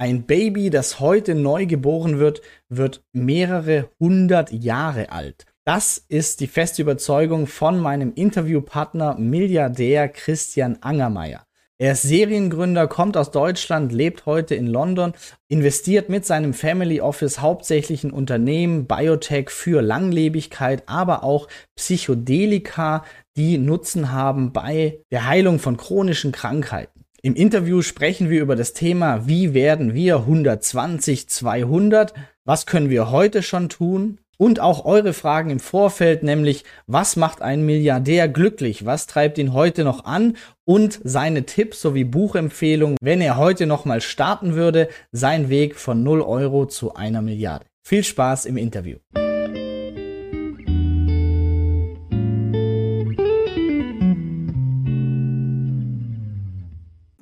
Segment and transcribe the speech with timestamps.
[0.00, 5.44] Ein Baby, das heute neu geboren wird, wird mehrere hundert Jahre alt.
[5.64, 11.44] Das ist die feste Überzeugung von meinem Interviewpartner Milliardär Christian Angermeier.
[11.78, 15.14] Er ist Seriengründer, kommt aus Deutschland, lebt heute in London,
[15.48, 23.04] investiert mit seinem Family Office hauptsächlich in Unternehmen, Biotech für Langlebigkeit, aber auch Psychedelika,
[23.36, 26.97] die Nutzen haben bei der Heilung von chronischen Krankheiten.
[27.20, 33.10] Im Interview sprechen wir über das Thema, wie werden wir 120, 200, was können wir
[33.10, 38.86] heute schon tun, und auch eure Fragen im Vorfeld, nämlich was macht ein Milliardär glücklich,
[38.86, 43.84] was treibt ihn heute noch an und seine Tipps sowie Buchempfehlungen, wenn er heute noch
[43.84, 47.66] mal starten würde, sein Weg von 0 Euro zu einer Milliarde.
[47.82, 48.98] Viel Spaß im Interview.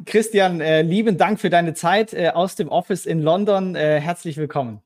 [0.07, 3.75] Christian, äh, lieben Dank für deine Zeit äh, aus dem Office in London.
[3.75, 4.81] Äh, herzlich willkommen.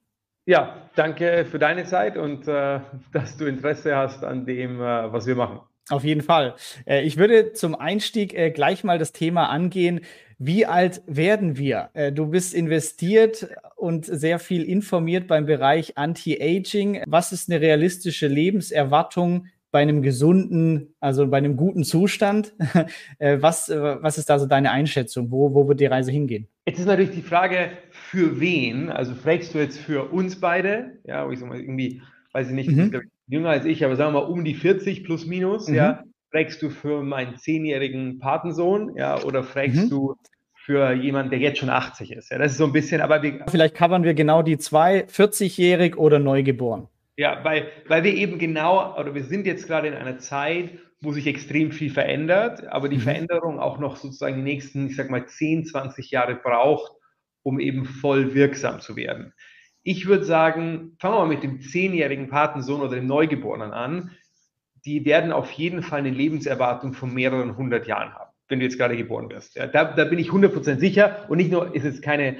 [0.46, 2.80] Ja, danke für deine Zeit und äh,
[3.12, 5.60] dass du Interesse hast an dem, äh, was wir machen.
[5.90, 6.54] Auf jeden Fall.
[6.86, 10.00] Äh, ich würde zum Einstieg gleich mal das Thema angehen.
[10.38, 11.90] Wie alt werden wir?
[12.14, 17.02] Du bist investiert und sehr viel informiert beim Bereich Anti-Aging.
[17.06, 22.54] Was ist eine realistische Lebenserwartung bei einem gesunden, also bei einem guten Zustand.
[23.18, 25.30] Äh, was, äh, was ist da so deine Einschätzung?
[25.30, 26.48] Wo, wo wird die Reise hingehen?
[26.66, 28.88] Jetzt ist natürlich die Frage, für wen?
[28.88, 32.00] Also fragst du jetzt für uns beide, ja, wo ich sag mal, irgendwie,
[32.32, 33.02] weiß ich nicht, mhm.
[33.26, 35.74] jünger als ich, aber sagen wir mal um die 40 plus minus, mhm.
[35.74, 36.04] ja.
[36.30, 39.90] Fragst du für meinen zehnjährigen Patensohn, ja, oder fragst mhm.
[39.90, 40.14] du
[40.54, 42.30] für jemanden, der jetzt schon 80 ist?
[42.30, 45.96] Ja, das ist so ein bisschen, aber wir, Vielleicht covern wir genau die zwei, 40-jährig
[45.96, 46.88] oder neugeboren.
[47.20, 50.70] Ja, weil, weil wir eben genau, oder wir sind jetzt gerade in einer Zeit,
[51.02, 53.02] wo sich extrem viel verändert, aber die mhm.
[53.02, 56.92] Veränderung auch noch sozusagen die nächsten, ich sag mal, 10, 20 Jahre braucht,
[57.42, 59.34] um eben voll wirksam zu werden.
[59.82, 64.12] Ich würde sagen, fangen wir mal mit dem zehnjährigen Patensohn oder dem Neugeborenen an.
[64.86, 68.78] Die werden auf jeden Fall eine Lebenserwartung von mehreren hundert Jahren haben, wenn du jetzt
[68.78, 69.56] gerade geboren wirst.
[69.56, 71.26] Ja, da, da bin ich 100% sicher.
[71.28, 72.38] Und nicht nur ist es keine,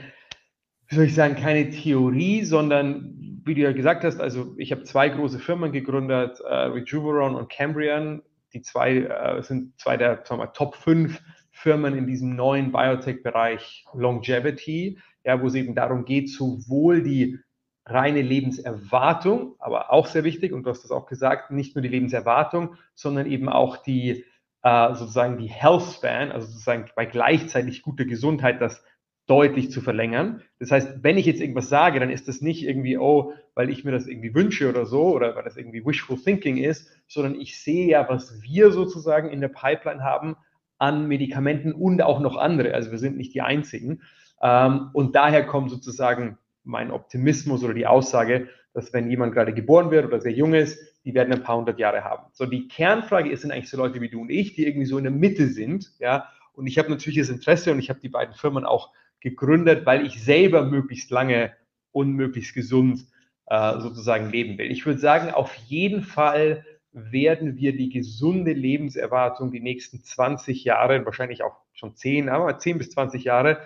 [0.89, 3.20] wie soll ich sagen, keine Theorie, sondern
[3.51, 7.51] wie du ja gesagt hast, also ich habe zwei große Firmen gegründet, äh, Rejuveron und
[7.51, 8.23] Cambrian.
[8.53, 13.87] Die zwei äh, sind zwei der sagen wir, Top 5 Firmen in diesem neuen Biotech-Bereich
[13.93, 17.41] Longevity, ja, wo es eben darum geht, sowohl die
[17.87, 21.89] reine Lebenserwartung, aber auch sehr wichtig, und du hast das auch gesagt, nicht nur die
[21.89, 24.25] Lebenserwartung, sondern eben auch die
[24.63, 28.85] äh, sozusagen die Health Span, also sozusagen bei gleichzeitig guter Gesundheit, das
[29.31, 30.43] deutlich zu verlängern.
[30.59, 33.85] Das heißt, wenn ich jetzt irgendwas sage, dann ist das nicht irgendwie, oh, weil ich
[33.85, 37.63] mir das irgendwie wünsche oder so, oder weil das irgendwie wishful thinking ist, sondern ich
[37.63, 40.37] sehe ja, was wir sozusagen in der Pipeline haben
[40.79, 42.75] an Medikamenten und auch noch andere.
[42.75, 44.03] Also wir sind nicht die einzigen.
[44.43, 49.93] Ähm, und daher kommt sozusagen mein Optimismus oder die Aussage, dass wenn jemand gerade geboren
[49.93, 52.25] wird oder sehr jung ist, die werden ein paar hundert Jahre haben.
[52.33, 54.99] So, die Kernfrage ist, sind eigentlich so Leute wie du und ich, die irgendwie so
[54.99, 56.29] in der Mitte sind, ja.
[56.53, 58.91] Und ich habe natürlich das Interesse und ich habe die beiden Firmen auch
[59.21, 61.53] gegründet, weil ich selber möglichst lange
[61.93, 63.07] und möglichst gesund
[63.47, 64.71] äh, sozusagen leben will.
[64.71, 71.05] Ich würde sagen, auf jeden Fall werden wir die gesunde Lebenserwartung die nächsten 20 Jahre,
[71.05, 73.61] wahrscheinlich auch schon 10, aber 10 bis 20 Jahre,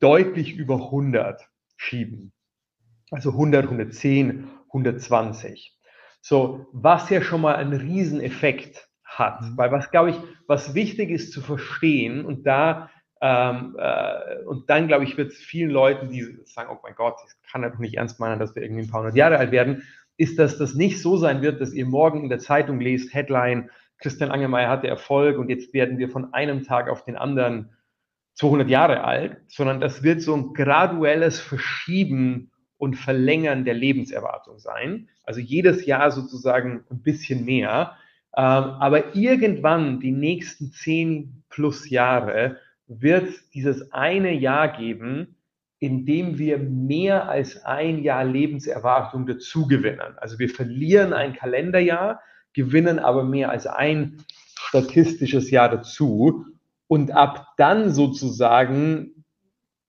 [0.00, 2.32] deutlich über 100 schieben.
[3.10, 5.78] Also 100, 110, 120.
[6.20, 9.42] So, was ja schon mal einen Rieseneffekt hat.
[9.42, 9.56] Mhm.
[9.56, 10.16] Weil was, glaube ich,
[10.46, 12.90] was wichtig ist zu verstehen, und da
[13.26, 17.14] ähm, äh, und dann, glaube ich, wird es vielen Leuten, die sagen, oh mein Gott,
[17.22, 19.82] das kann doch nicht ernst meinen, dass wir irgendwie ein paar hundert Jahre alt werden,
[20.18, 23.70] ist, dass das nicht so sein wird, dass ihr morgen in der Zeitung lest, Headline,
[23.96, 27.70] Christian Angermeier hatte Erfolg und jetzt werden wir von einem Tag auf den anderen
[28.34, 35.08] 200 Jahre alt, sondern das wird so ein graduelles Verschieben und Verlängern der Lebenserwartung sein.
[35.22, 37.96] Also jedes Jahr sozusagen ein bisschen mehr.
[38.36, 42.58] Ähm, aber irgendwann, die nächsten zehn plus Jahre,
[43.00, 45.36] wird dieses eine Jahr geben,
[45.78, 50.16] in dem wir mehr als ein Jahr Lebenserwartung dazu gewinnen.
[50.16, 52.20] Also wir verlieren ein Kalenderjahr,
[52.54, 54.22] gewinnen aber mehr als ein
[54.54, 56.46] statistisches Jahr dazu.
[56.86, 59.24] Und ab dann sozusagen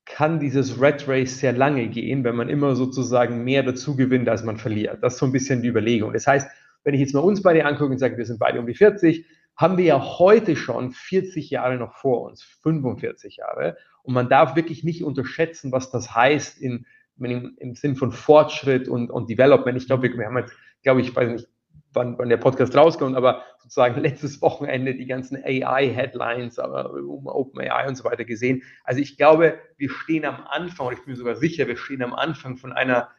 [0.06, 4.44] kann dieses Red Race sehr lange gehen, wenn man immer sozusagen mehr dazu gewinnt, als
[4.44, 5.02] man verliert.
[5.02, 6.14] Das ist so ein bisschen die Überlegung.
[6.14, 6.48] Das heißt,
[6.84, 9.26] wenn ich jetzt mal uns beide angucke und sage, wir sind beide um die 40,
[9.56, 13.78] haben wir ja heute schon 40 Jahre noch vor uns, 45 Jahre.
[14.04, 16.86] Und man darf wirklich nicht unterschätzen, was das heißt in,
[17.18, 19.78] im, im Sinn von Fortschritt und, und Development.
[19.78, 20.54] Ich glaube, wir, wir haben jetzt,
[20.84, 21.48] glaube ich, weiß nicht,
[21.96, 27.96] wann, wann der Podcast rauskommt, aber sozusagen letztes Wochenende die ganzen AI-Headlines um OpenAI und
[27.96, 28.62] so weiter gesehen.
[28.84, 32.14] Also ich glaube, wir stehen am Anfang, und ich bin sogar sicher, wir stehen am
[32.14, 33.10] Anfang von einer,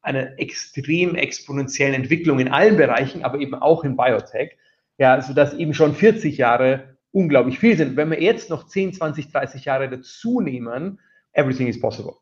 [0.00, 4.56] einer extrem exponentiellen Entwicklung in allen Bereichen, aber eben auch in Biotech.
[5.02, 7.96] Ja, sodass eben schon 40 Jahre unglaublich viel sind.
[7.96, 11.00] Wenn wir jetzt noch 10, 20, 30 Jahre dazu nehmen,
[11.32, 12.12] everything is possible.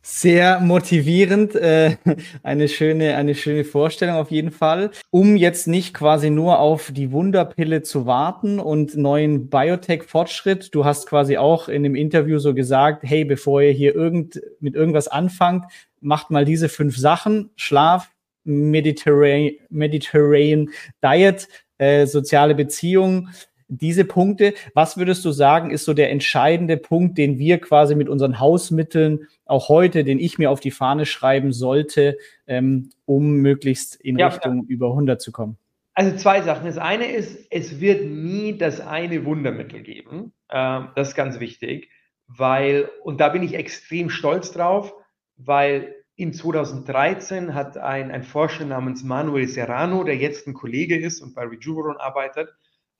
[0.00, 1.96] Sehr motivierend, äh,
[2.44, 4.92] eine schöne, eine schöne Vorstellung auf jeden Fall.
[5.10, 10.72] Um jetzt nicht quasi nur auf die Wunderpille zu warten und neuen Biotech-Fortschritt.
[10.72, 14.76] Du hast quasi auch in dem Interview so gesagt, hey, bevor ihr hier irgend, mit
[14.76, 15.64] irgendwas anfangt,
[16.00, 17.50] macht mal diese fünf Sachen.
[17.56, 18.14] Schlaf,
[18.44, 20.70] Mediterranean, Mediterranean
[21.02, 21.48] Diet,
[21.78, 23.30] äh, soziale Beziehungen
[23.68, 24.54] diese Punkte.
[24.74, 29.26] Was würdest du sagen, ist so der entscheidende Punkt, den wir quasi mit unseren Hausmitteln
[29.46, 32.16] auch heute, den ich mir auf die Fahne schreiben sollte,
[32.46, 34.68] ähm, um möglichst in ja, Richtung ja.
[34.68, 35.58] über 100 zu kommen?
[35.94, 36.66] Also zwei Sachen.
[36.66, 40.32] Das eine ist, es wird nie das eine Wundermittel geben.
[40.50, 41.88] Ähm, das ist ganz wichtig,
[42.26, 44.92] weil, und da bin ich extrem stolz drauf,
[45.36, 51.20] weil in 2013 hat ein, ein Forscher namens Manuel Serrano, der jetzt ein Kollege ist
[51.20, 52.50] und bei Rejuveron arbeitet,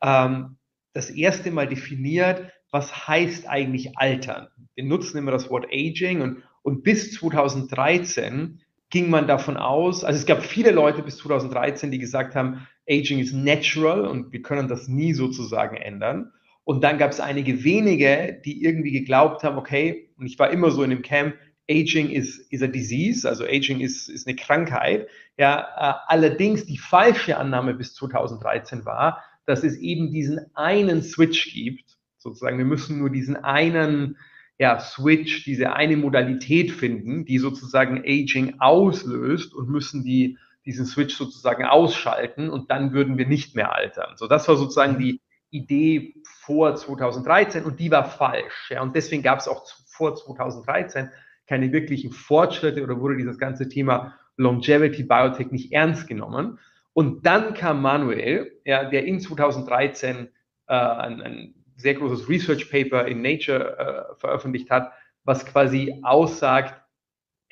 [0.02, 0.56] ähm,
[0.93, 4.49] das erste Mal definiert, was heißt eigentlich altern.
[4.75, 10.19] Wir nutzen immer das Wort Aging und, und bis 2013 ging man davon aus, also
[10.19, 14.69] es gab viele Leute bis 2013, die gesagt haben, Aging ist natural und wir können
[14.69, 16.32] das nie sozusagen ändern.
[16.64, 20.70] Und dann gab es einige wenige, die irgendwie geglaubt haben, okay, und ich war immer
[20.70, 21.34] so in dem Camp,
[21.70, 25.08] Aging is, is a disease, also Aging ist, ist eine Krankheit.
[25.38, 31.52] Ja, äh, allerdings die falsche Annahme bis 2013 war, dass es eben diesen einen Switch
[31.52, 32.58] gibt, sozusagen.
[32.58, 34.16] Wir müssen nur diesen einen
[34.58, 41.16] ja, Switch, diese eine Modalität finden, die sozusagen Aging auslöst und müssen die, diesen Switch
[41.16, 44.16] sozusagen ausschalten und dann würden wir nicht mehr altern.
[44.16, 45.20] So, das war sozusagen die
[45.50, 48.70] Idee vor 2013 und die war falsch.
[48.70, 51.11] Ja, und deswegen gab es auch vor 2013
[51.46, 56.58] keine wirklichen Fortschritte oder wurde dieses ganze Thema Longevity Biotech nicht ernst genommen.
[56.93, 60.29] Und dann kam Manuel, ja, der in 2013
[60.67, 64.93] äh, ein, ein, sehr großes Research Paper in Nature äh, veröffentlicht hat,
[65.25, 66.81] was quasi aussagt,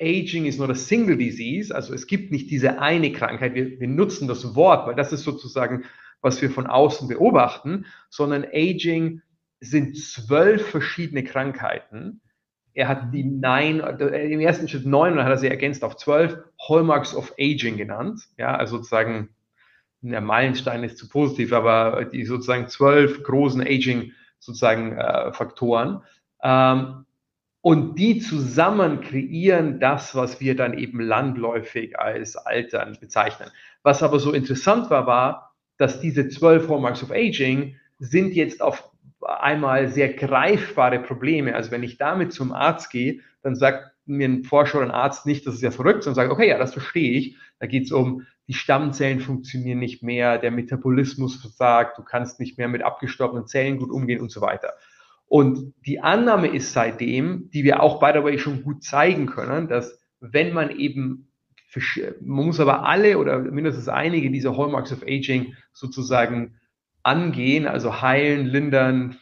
[0.01, 3.87] Aging is not a single disease, also es gibt nicht diese eine Krankheit, wir, wir
[3.87, 5.83] nutzen das Wort, weil das ist sozusagen,
[6.21, 9.21] was wir von außen beobachten, sondern Aging
[9.59, 12.21] sind zwölf verschiedene Krankheiten.
[12.73, 15.83] Er hat die neun, äh, im ersten Schritt neun, und dann hat er sie ergänzt
[15.83, 16.37] auf zwölf
[16.67, 18.21] Hallmarks of Aging genannt.
[18.37, 19.29] Ja, also sozusagen
[20.01, 26.01] der Meilenstein ist zu positiv, aber die sozusagen zwölf großen Aging sozusagen äh, Faktoren.
[26.41, 27.05] Ähm,
[27.61, 33.49] und die zusammen kreieren das, was wir dann eben landläufig als Altern bezeichnen.
[33.83, 38.91] Was aber so interessant war, war, dass diese zwölf Hallmarks of Aging sind jetzt auf
[39.25, 41.55] einmal sehr greifbare Probleme.
[41.55, 45.25] Also wenn ich damit zum Arzt gehe, dann sagt mir ein Forscher oder ein Arzt
[45.25, 47.37] nicht, das ist ja verrückt, sondern sagt, okay, ja, das verstehe ich.
[47.59, 52.57] Da geht es um die Stammzellen funktionieren nicht mehr, der Metabolismus versagt, du kannst nicht
[52.57, 54.73] mehr mit abgestorbenen Zellen gut umgehen und so weiter.
[55.25, 59.67] Und die Annahme ist seitdem, die wir auch by the way schon gut zeigen können,
[59.67, 61.29] dass wenn man eben,
[62.21, 66.59] man muss aber alle oder mindestens einige dieser Hallmarks of Aging sozusagen
[67.03, 69.17] angehen, also heilen, lindern,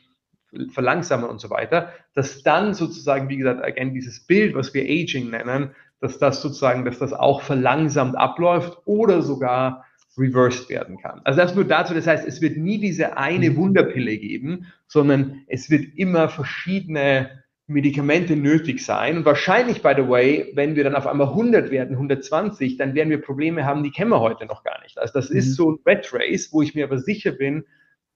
[0.72, 5.30] verlangsamen und so weiter, dass dann sozusagen, wie gesagt, again, dieses Bild, was wir Aging
[5.30, 9.86] nennen, dass das sozusagen, dass das auch verlangsamt abläuft oder sogar
[10.18, 11.22] reversed werden kann.
[11.24, 13.58] Also das nur dazu, das heißt, es wird nie diese eine mhm.
[13.58, 19.18] Wunderpille geben, sondern es wird immer verschiedene Medikamente nötig sein.
[19.18, 23.10] Und wahrscheinlich, by the way, wenn wir dann auf einmal 100 werden, 120, dann werden
[23.10, 24.98] wir Probleme haben, die kennen wir heute noch gar nicht.
[24.98, 25.38] Also das mhm.
[25.38, 27.64] ist so ein Red Race, wo ich mir aber sicher bin,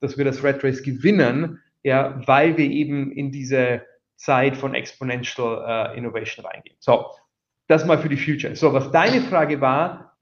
[0.00, 3.82] dass wir das Red Race gewinnen, ja, weil wir eben in diese
[4.16, 6.76] Zeit von Exponential uh, Innovation reingehen.
[6.80, 7.06] So,
[7.68, 8.56] das mal für die Future.
[8.56, 10.16] So, was deine Frage war,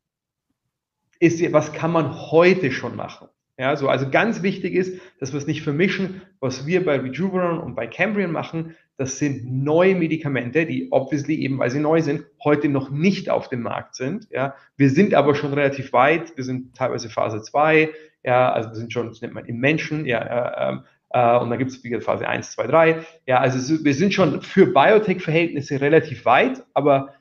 [1.20, 3.28] ist, was kann man heute schon machen?
[3.56, 6.22] Ja, so, also ganz wichtig ist, dass wir es nicht vermischen.
[6.40, 11.58] Was wir bei Rejuveron und bei Cambrian machen, das sind neue Medikamente, die obviously eben,
[11.58, 14.28] weil sie neu sind, heute noch nicht auf dem Markt sind.
[14.30, 16.36] Ja, wir sind aber schon relativ weit.
[16.36, 17.90] Wir sind teilweise Phase 2.
[18.24, 20.06] Ja, also wir sind schon, das nennt man im Menschen.
[20.06, 23.06] Ja, äh, ähm, äh, und dann gibt es, wie gesagt, Phase 1, 2, 3.
[23.26, 27.14] Ja, also wir sind schon für Biotech-Verhältnisse relativ weit, aber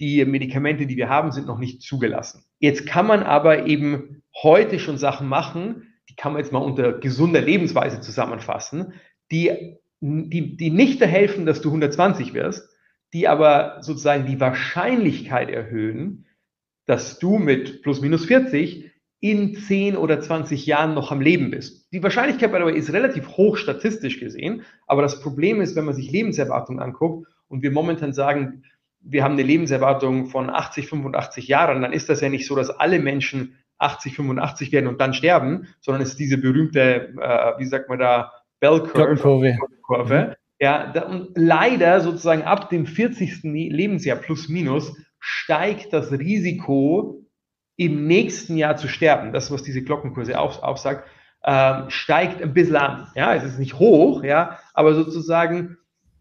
[0.00, 2.44] die Medikamente, die wir haben, sind noch nicht zugelassen.
[2.58, 6.94] Jetzt kann man aber eben heute schon Sachen machen, die kann man jetzt mal unter
[6.94, 8.94] gesunder Lebensweise zusammenfassen,
[9.30, 12.68] die, die, die nicht helfen, dass du 120 wirst,
[13.12, 16.26] die aber sozusagen die Wahrscheinlichkeit erhöhen,
[16.86, 18.89] dass du mit plus minus 40
[19.20, 21.92] in 10 oder 20 Jahren noch am Leben bist.
[21.92, 26.10] Die Wahrscheinlichkeit aber ist relativ hoch statistisch gesehen, aber das Problem ist, wenn man sich
[26.10, 28.64] Lebenserwartung anguckt und wir momentan sagen,
[29.02, 32.70] wir haben eine Lebenserwartung von 80, 85 Jahren, dann ist das ja nicht so, dass
[32.70, 37.64] alle Menschen 80, 85 werden und dann sterben, sondern es ist diese berühmte, äh, wie
[37.66, 39.58] sagt man da, Bell Curve.
[39.82, 40.36] Kurve.
[40.60, 43.42] Ja, da, und leider sozusagen ab dem 40.
[43.42, 47.24] Lebensjahr plus minus steigt das Risiko,
[47.80, 51.08] im nächsten Jahr zu sterben, das, was diese Glockenkurse auf, aufsagt,
[51.42, 53.06] äh, steigt ein bisschen an.
[53.14, 55.78] Ja, es ist nicht hoch, ja, aber sozusagen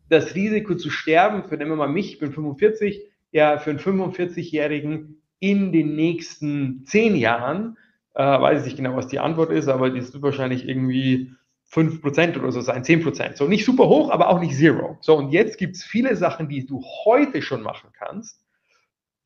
[0.08, 3.02] das Risiko zu sterben, für nehmen wir mal mich, ich bin 45,
[3.32, 7.78] ja, für einen 45-Jährigen in den nächsten zehn Jahren,
[8.14, 11.34] äh, weiß ich nicht genau, was die Antwort ist, aber die ist wahrscheinlich irgendwie
[11.74, 13.36] 5% oder so sein, 10%.
[13.36, 14.98] So nicht super hoch, aber auch nicht zero.
[15.02, 18.46] So, und jetzt gibt es viele Sachen, die du heute schon machen kannst,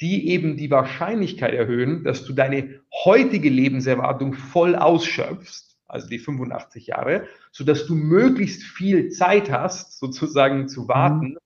[0.04, 6.88] die eben die Wahrscheinlichkeit erhöhen, dass du deine heutige Lebenserwartung voll ausschöpfst, also die 85
[6.88, 11.38] Jahre, sodass du möglichst viel Zeit hast, sozusagen zu warten, mhm.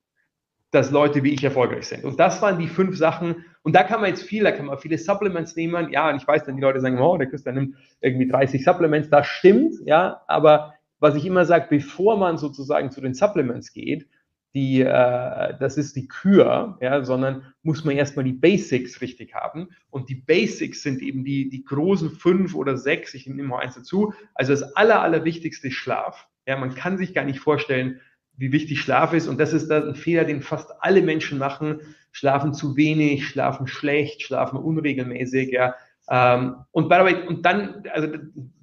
[0.72, 2.02] dass Leute wie ich erfolgreich sind.
[2.02, 3.44] Und das waren die fünf Sachen.
[3.62, 5.92] Und da kann man jetzt viel, da kann man viele Supplements nehmen.
[5.92, 9.08] Ja, und ich weiß dann, die Leute sagen, oh, der Christian nimmt irgendwie 30 Supplements.
[9.08, 14.08] Das stimmt, ja, aber was ich immer sage, bevor man sozusagen zu den Supplements geht,
[14.54, 19.68] die, äh, das ist die Kür, ja, sondern muss man erstmal die Basics richtig haben.
[19.90, 23.74] Und die Basics sind eben die, die großen fünf oder sechs, ich nehme mal eins
[23.74, 24.14] dazu.
[24.34, 26.28] Also das aller, allerwichtigste ist Schlaf.
[26.46, 28.00] Ja, man kann sich gar nicht vorstellen,
[28.36, 29.28] wie wichtig Schlaf ist.
[29.28, 31.80] Und das ist ein Fehler, den fast alle Menschen machen.
[32.12, 35.74] Schlafen zu wenig, schlafen schlecht, schlafen unregelmäßig, ja.
[36.10, 38.08] Ähm, und, und dann, also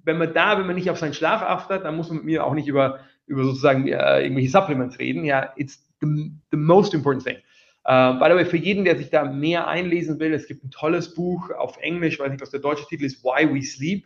[0.04, 2.44] wenn man da, wenn man nicht auf seinen Schlaf achtet, dann muss man mit mir
[2.44, 5.26] auch nicht über, über sozusagen äh, irgendwelche Supplements reden.
[5.26, 7.38] Ja, it's the, the most important thing.
[7.88, 10.72] Uh, by the way, für jeden, der sich da mehr einlesen will, es gibt ein
[10.72, 14.06] tolles Buch auf Englisch, weiß nicht, was der deutsche Titel ist, Why We Sleep,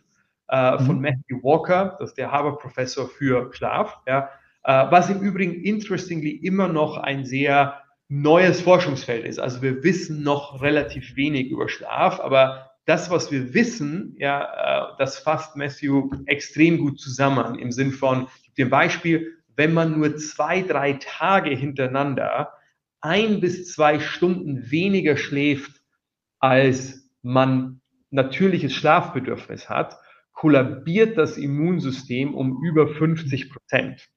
[0.51, 0.85] uh, mhm.
[0.85, 3.97] von Matthew Walker, das ist der Harvard-Professor für Schlaf.
[4.05, 4.29] Ja,
[4.67, 9.39] uh, was im Übrigen, interestingly, immer noch ein sehr neues Forschungsfeld ist.
[9.39, 14.95] Also wir wissen noch relativ wenig über Schlaf, aber das, was wir wissen, ja, äh,
[14.97, 19.97] das fasst Matthew extrem gut zusammen im Sinn von, gebe dir ein Beispiel, wenn man
[19.97, 22.53] nur zwei, drei Tage hintereinander
[23.01, 25.81] ein bis zwei Stunden weniger schläft,
[26.39, 29.97] als man natürliches Schlafbedürfnis hat,
[30.33, 34.07] kollabiert das Immunsystem um über 50 Prozent.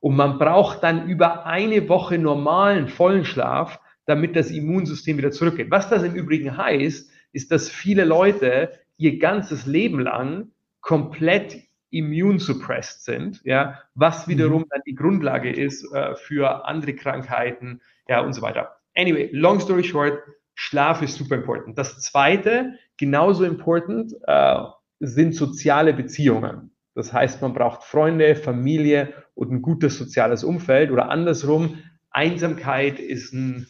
[0.00, 5.70] Und man braucht dann über eine Woche normalen vollen Schlaf, damit das Immunsystem wieder zurückgeht.
[5.70, 13.04] Was das im Übrigen heißt, ist, dass viele Leute ihr ganzes Leben lang komplett immunsuppressed
[13.04, 14.66] sind, ja, was wiederum mhm.
[14.70, 18.76] dann die Grundlage ist äh, für andere Krankheiten, ja, und so weiter.
[18.96, 20.18] Anyway, long story short,
[20.54, 21.78] Schlaf ist super important.
[21.78, 24.62] Das zweite, genauso important, äh,
[25.00, 26.70] sind soziale Beziehungen.
[26.94, 31.78] Das heißt, man braucht Freunde, Familie und ein gutes soziales Umfeld oder andersrum,
[32.10, 33.66] Einsamkeit ist ein,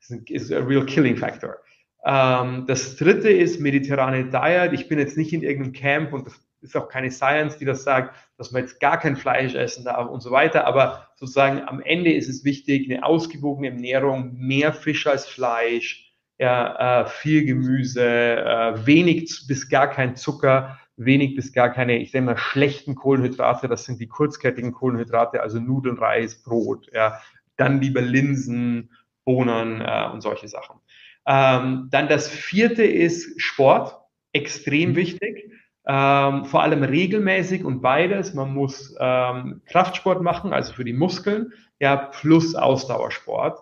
[0.00, 1.56] ist ein, ist a real killing factor.
[2.04, 4.72] Ähm, das dritte ist mediterrane Diet.
[4.72, 7.84] Ich bin jetzt nicht in irgendeinem Camp und das ist auch keine Science, die das
[7.84, 10.66] sagt, dass man jetzt gar kein Fleisch essen darf und so weiter.
[10.66, 17.02] Aber sozusagen am Ende ist es wichtig, eine ausgewogene Ernährung, mehr Fisch als Fleisch, ja,
[17.02, 22.24] äh, viel Gemüse, äh, wenig bis gar kein Zucker, wenig bis gar keine, ich sage
[22.24, 23.68] mal, schlechten Kohlenhydrate.
[23.68, 26.88] Das sind die kurzkettigen Kohlenhydrate, also Nudeln, Reis, Brot.
[26.92, 27.20] Ja.
[27.56, 28.90] Dann lieber Linsen,
[29.24, 30.80] Bohnen äh, und solche Sachen.
[31.26, 33.96] Ähm, dann das vierte ist Sport,
[34.32, 34.96] extrem mhm.
[34.96, 35.52] wichtig.
[35.92, 38.32] Ähm, vor allem regelmäßig und beides.
[38.32, 43.58] Man muss ähm, Kraftsport machen, also für die Muskeln, ja, plus Ausdauersport.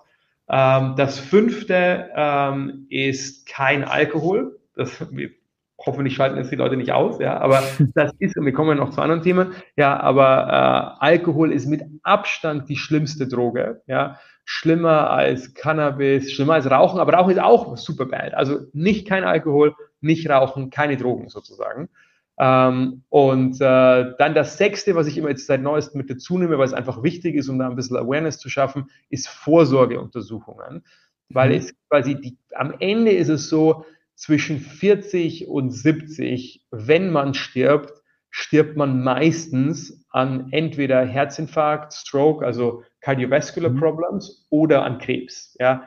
[0.51, 4.61] Ähm, das fünfte ähm, ist kein Alkohol.
[4.77, 5.31] Das, wir,
[5.79, 7.63] hoffentlich schalten jetzt die Leute nicht aus, ja, aber
[7.95, 11.67] das ist, und wir kommen ja noch zu anderen Themen, ja, aber äh, Alkohol ist
[11.67, 14.19] mit Abstand die schlimmste Droge, ja
[14.51, 18.33] schlimmer als Cannabis, schlimmer als Rauchen, aber Rauchen ist auch super bad.
[18.33, 21.91] Also nicht kein Alkohol, nicht Rauchen, keine Drogen sozusagen.
[22.39, 26.57] Ähm, und äh, dann das sechste, was ich immer jetzt seit neuestem mit dazu nehme,
[26.59, 30.85] weil es einfach wichtig ist, um da ein bisschen Awareness zu schaffen, ist Vorsorgeuntersuchungen.
[31.31, 31.57] Weil mhm.
[31.57, 38.03] es quasi die, am Ende ist es so, zwischen 40 und 70, wenn man stirbt,
[38.31, 43.79] stirbt man meistens an entweder Herzinfarkt, Stroke, also Cardiovascular mhm.
[43.79, 45.57] Problems oder an Krebs.
[45.61, 45.85] Ja.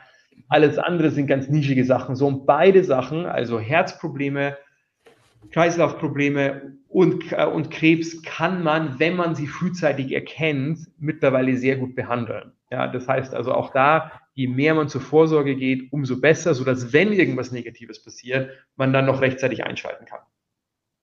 [0.48, 2.15] Alles andere sind ganz nischige Sachen.
[2.15, 4.58] So und beide Sachen, also Herzprobleme,
[5.50, 11.95] Kreislaufprobleme und, äh, und Krebs kann man, wenn man sie frühzeitig erkennt, mittlerweile sehr gut
[11.95, 12.51] behandeln.
[12.69, 16.93] Ja, das heißt also auch da, je mehr man zur Vorsorge geht, umso besser, sodass
[16.93, 20.19] wenn irgendwas Negatives passiert, man dann noch rechtzeitig einschalten kann.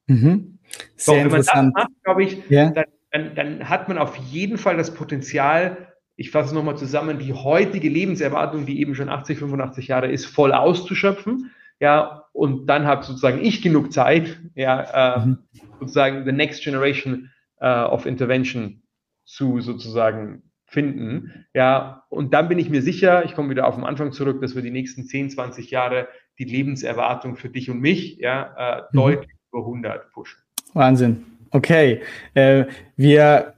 [0.06, 0.58] Mhm.
[0.96, 2.70] Sehr Doch, wenn man das macht, glaube ich, ja.
[2.70, 7.18] dann, dann, dann, hat man auf jeden Fall das Potenzial, ich fasse es nochmal zusammen,
[7.18, 11.50] die heutige Lebenserwartung, die eben schon 80, 85 Jahre ist, voll auszuschöpfen.
[11.80, 15.38] Ja, und dann habe sozusagen ich genug Zeit, ja, äh, mhm.
[15.80, 17.30] sozusagen the next generation
[17.60, 18.80] uh, of intervention
[19.24, 21.46] zu sozusagen finden.
[21.52, 24.54] Ja, und dann bin ich mir sicher, ich komme wieder auf den Anfang zurück, dass
[24.54, 26.06] wir die nächsten 10, 20 Jahre
[26.38, 28.96] die Lebenserwartung für dich und mich ja, äh, mhm.
[28.96, 30.38] deutlich über 100 pushen.
[30.74, 31.24] Wahnsinn.
[31.50, 32.02] Okay.
[32.34, 33.54] Äh, wir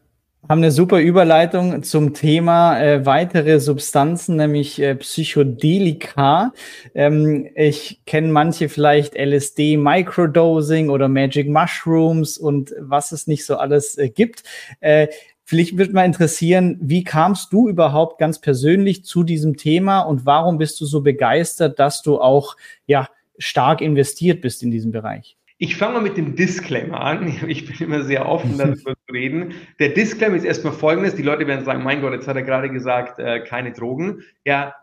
[0.49, 6.53] haben eine super Überleitung zum Thema äh, weitere Substanzen, nämlich äh, Psychedelika.
[6.95, 13.57] Ähm, ich kenne manche vielleicht LSD Microdosing oder Magic Mushrooms und was es nicht so
[13.57, 14.43] alles äh, gibt.
[14.81, 15.09] Äh,
[15.51, 20.59] Vielleicht würde mal interessieren, wie kamst du überhaupt ganz persönlich zu diesem Thema und warum
[20.59, 22.57] bist du so begeistert, dass du auch
[22.87, 25.40] ja stark investiert bist in diesem Bereich?
[25.63, 27.39] Ich fange mal mit dem Disclaimer an.
[27.47, 29.53] Ich bin immer sehr offen, darüber zu reden.
[29.79, 31.17] Der Disclaimer ist erstmal folgendes.
[31.17, 34.23] Die Leute werden sagen, mein Gott, jetzt hat er gerade gesagt, äh, keine Drogen.
[34.47, 34.75] Ja,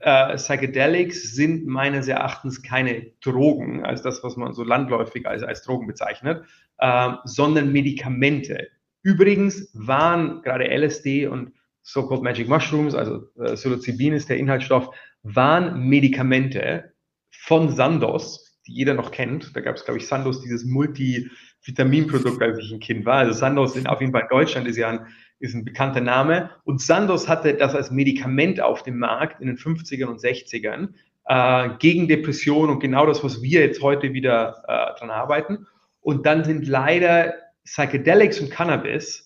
[0.00, 5.62] äh, Psychedelics sind meines Erachtens keine Drogen, als das, was man so landläufig als, als
[5.62, 6.44] Drogen bezeichnet,
[6.78, 8.70] äh, sondern Medikamente.
[9.02, 14.88] Übrigens waren gerade LSD und so-called Magic Mushrooms, also äh, Psilocybin ist der Inhaltsstoff,
[15.22, 16.92] waren Medikamente
[17.30, 19.54] von Sandoz, die jeder noch kennt.
[19.54, 23.18] Da gab es, glaube ich, Sandoz, dieses Multivitaminprodukt, als ich ein Kind war.
[23.18, 25.06] Also Sandoz in, auf jeden Fall in Deutschland ist ja ein,
[25.38, 26.50] ist ein bekannter Name.
[26.64, 30.88] Und Sandoz hatte das als Medikament auf dem Markt in den 50ern und 60ern
[31.26, 35.66] äh, gegen Depression und genau das, was wir jetzt heute wieder äh, dran arbeiten.
[36.00, 39.23] Und dann sind leider Psychedelics und Cannabis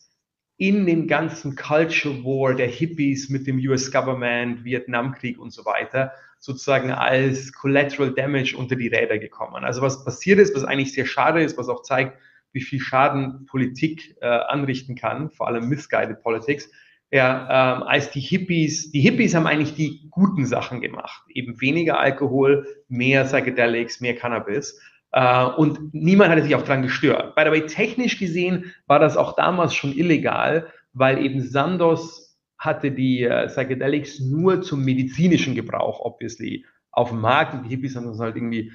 [0.59, 6.13] in dem ganzen Culture War der Hippies mit dem US Government, Vietnamkrieg und so weiter
[6.41, 9.65] sozusagen als Collateral Damage unter die Räder gekommen.
[9.65, 12.19] Also was passiert ist, was eigentlich sehr schade ist, was auch zeigt,
[12.53, 16.71] wie viel Schaden Politik äh, anrichten kann, vor allem Misguided Politics,
[17.11, 21.99] ja, ähm, als die Hippies, die Hippies haben eigentlich die guten Sachen gemacht, eben weniger
[21.99, 24.79] Alkohol, mehr Psychedelics, mehr Cannabis.
[25.13, 27.35] Äh, und niemand hatte sich auch dran gestört.
[27.35, 32.91] By the way, technisch gesehen war das auch damals schon illegal, weil eben Sandos hatte
[32.91, 37.55] die äh, Psychedelics nur zum medizinischen Gebrauch, obviously, auf dem Markt.
[37.55, 38.73] Und die Hippies haben das halt irgendwie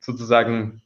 [0.00, 0.82] sozusagen,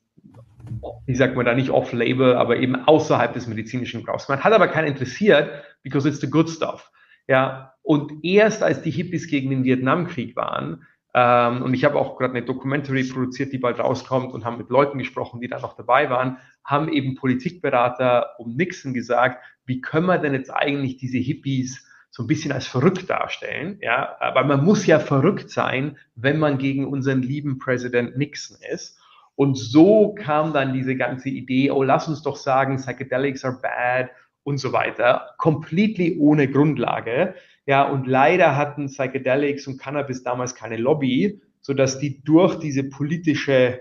[1.07, 4.45] wie sagt man da, nicht off-label, aber eben außerhalb des medizinischen Gebrauchs gemacht.
[4.45, 5.51] Hat aber keinen interessiert,
[5.83, 6.91] because it's the good stuff.
[7.27, 12.19] Ja, und erst als die Hippies gegen den Vietnamkrieg waren, ähm, und ich habe auch
[12.19, 15.77] gerade eine Documentary produziert, die bald rauskommt und haben mit Leuten gesprochen, die da noch
[15.77, 21.19] dabei waren, haben eben Politikberater um Nixon gesagt, wie können wir denn jetzt eigentlich diese
[21.19, 26.39] Hippies so ein bisschen als verrückt darstellen, ja, aber man muss ja verrückt sein, wenn
[26.39, 28.99] man gegen unseren lieben Präsident Nixon ist.
[29.35, 34.11] Und so kam dann diese ganze Idee, oh, lass uns doch sagen, Psychedelics are bad
[34.43, 37.35] und so weiter, completely ohne Grundlage.
[37.69, 43.81] Ja, und leider hatten Psychedelics und Cannabis damals keine Lobby, sodass die durch diese politische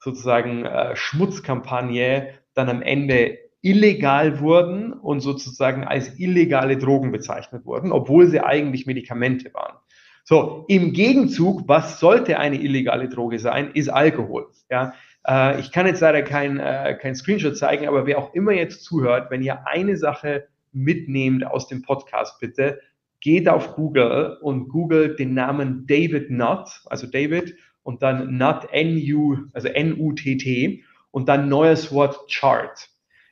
[0.00, 7.92] sozusagen äh, Schmutzkampagne dann am Ende illegal wurden und sozusagen als illegale Drogen bezeichnet wurden,
[7.92, 9.76] obwohl sie eigentlich Medikamente waren.
[10.24, 14.48] So, im Gegenzug, was sollte eine illegale Droge sein, ist Alkohol.
[14.68, 14.94] Ja,
[15.28, 18.82] äh, ich kann jetzt leider kein, äh, kein Screenshot zeigen, aber wer auch immer jetzt
[18.82, 22.80] zuhört, wenn ihr eine Sache mitnehmt aus dem Podcast, bitte,
[23.22, 27.54] geht auf Google und googelt den Namen David Nutt, also David,
[27.84, 30.82] und dann Nutt, N-U, also N-U-T-T,
[31.12, 32.88] und dann neues Wort Chart.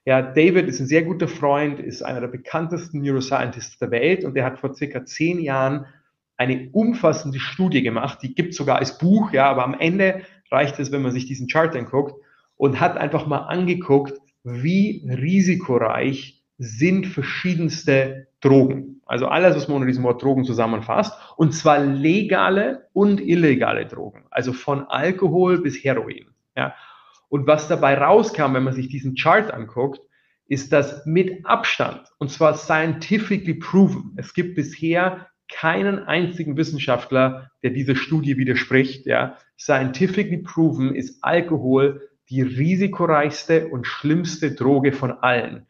[0.07, 4.35] Ja, David ist ein sehr guter Freund, ist einer der bekanntesten Neuroscientists der Welt und
[4.35, 5.87] der hat vor circa zehn Jahren
[6.37, 10.91] eine umfassende Studie gemacht, die gibt sogar als Buch, ja, aber am Ende reicht es,
[10.91, 12.15] wenn man sich diesen Chart anguckt
[12.57, 19.03] und hat einfach mal angeguckt, wie risikoreich sind verschiedenste Drogen.
[19.07, 21.13] Also alles, was man unter diesem Wort Drogen zusammenfasst.
[21.37, 24.25] Und zwar legale und illegale Drogen.
[24.31, 26.27] Also von Alkohol bis Heroin.
[26.57, 26.75] Ja.
[27.29, 30.01] Und was dabei rauskam, wenn man sich diesen Chart anguckt,
[30.47, 34.15] ist das mit Abstand, und zwar scientifically proven.
[34.17, 39.07] Es gibt bisher keinen einzigen Wissenschaftler, der dieser Studie widerspricht.
[39.07, 39.37] Ja.
[39.57, 45.67] Scientifically proven ist Alkohol die risikoreichste und schlimmste Droge von allen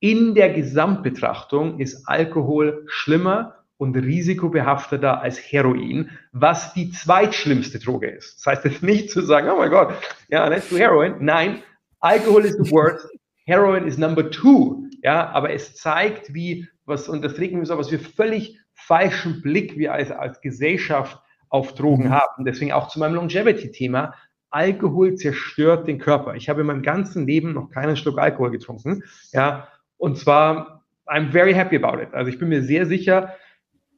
[0.00, 8.38] in der Gesamtbetrachtung ist Alkohol schlimmer und risikobehafteter als Heroin, was die zweitschlimmste Droge ist.
[8.38, 9.94] Das heißt jetzt nicht zu sagen, oh mein Gott,
[10.28, 11.16] ja, let's do Heroin.
[11.20, 11.62] Nein,
[12.00, 13.08] Alkohol ist the worst,
[13.46, 14.88] Heroin ist number two.
[15.02, 19.42] Ja, aber es zeigt, wie, was, und das regt mich so, was wir völlig falschen
[19.42, 22.10] Blick wir als, als Gesellschaft auf Drogen mhm.
[22.10, 22.44] haben.
[22.44, 24.14] Deswegen auch zu meinem Longevity-Thema.
[24.50, 26.34] Alkohol zerstört den Körper.
[26.34, 29.02] Ich habe in meinem ganzen Leben noch keinen Schluck Alkohol getrunken.
[29.32, 32.12] Ja, und zwar, I'm very happy about it.
[32.12, 33.34] Also ich bin mir sehr sicher,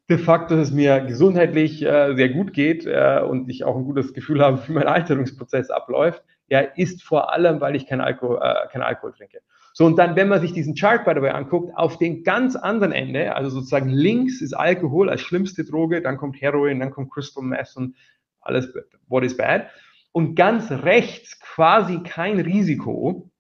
[0.09, 3.85] de facto, dass es mir gesundheitlich äh, sehr gut geht äh, und ich auch ein
[3.85, 8.39] gutes Gefühl habe, wie mein Alterungsprozess abläuft, ja, ist vor allem, weil ich keinen Alkohol,
[8.41, 9.41] äh, kein Alkohol trinke.
[9.73, 12.57] So, und dann, wenn man sich diesen Chart by the way anguckt, auf dem ganz
[12.57, 17.13] anderen Ende, also sozusagen links ist Alkohol als schlimmste Droge, dann kommt Heroin, dann kommt
[17.13, 17.95] Crystal Meth und
[18.41, 18.73] alles,
[19.09, 19.67] what is bad.
[20.13, 23.31] Und ganz rechts, quasi kein Risiko,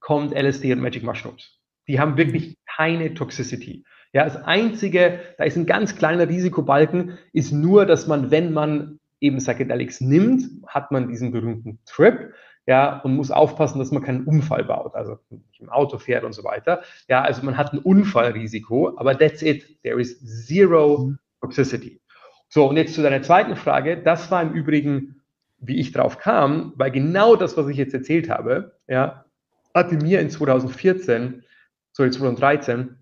[0.00, 1.61] kommt LSD und Magic Mushrooms.
[1.88, 3.84] Die haben wirklich keine Toxicity.
[4.12, 8.98] Ja, das einzige, da ist ein ganz kleiner Risikobalken, ist nur, dass man, wenn man
[9.20, 12.34] eben Psychedelics nimmt, hat man diesen berühmten Trip,
[12.66, 15.18] ja, und muss aufpassen, dass man keinen Unfall baut, also
[15.58, 16.82] im Auto fährt und so weiter.
[17.08, 19.82] Ja, also man hat ein Unfallrisiko, aber that's it.
[19.82, 22.00] There is zero toxicity.
[22.48, 23.96] So, und jetzt zu deiner zweiten Frage.
[23.96, 25.22] Das war im Übrigen,
[25.58, 29.24] wie ich drauf kam, weil genau das, was ich jetzt erzählt habe, ja,
[29.74, 31.42] hatte mir in 2014,
[31.92, 32.96] sorry, 2013,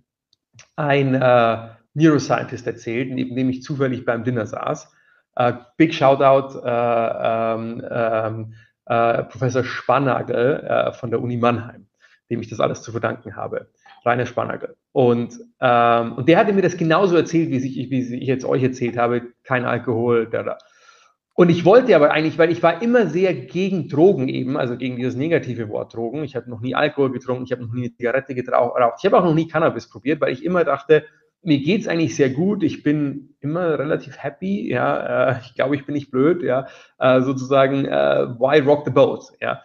[0.76, 4.92] ein äh, Neuroscientist erzählt, neben dem ich zufällig beim Dinner saß.
[5.38, 8.55] Uh, big Shoutout, uh, um, um,
[8.90, 11.87] uh, Professor Spannagel von der Uni Mannheim,
[12.29, 13.68] dem ich das alles zu verdanken habe.
[14.05, 14.76] Rainer Spannagel.
[14.92, 18.62] Und, ähm, und der hatte mir das genauso erzählt, wie ich, wie ich jetzt euch
[18.62, 20.59] erzählt habe, kein Alkohol, da, da.
[21.40, 24.96] Und ich wollte aber eigentlich, weil ich war immer sehr gegen Drogen eben, also gegen
[24.96, 26.22] dieses negative Wort Drogen.
[26.22, 28.79] Ich habe noch nie Alkohol getrunken, ich habe noch nie eine Zigarette geraucht.
[28.98, 31.07] Ich habe auch noch nie Cannabis probiert, weil ich immer dachte,
[31.42, 32.62] mir geht es eigentlich sehr gut.
[32.62, 34.70] Ich bin immer relativ happy.
[34.70, 36.42] Ja, äh, ich glaube, ich bin nicht blöd.
[36.42, 36.66] Ja,
[36.98, 39.24] äh, sozusagen, äh, why rock the boat?
[39.40, 39.62] Ja.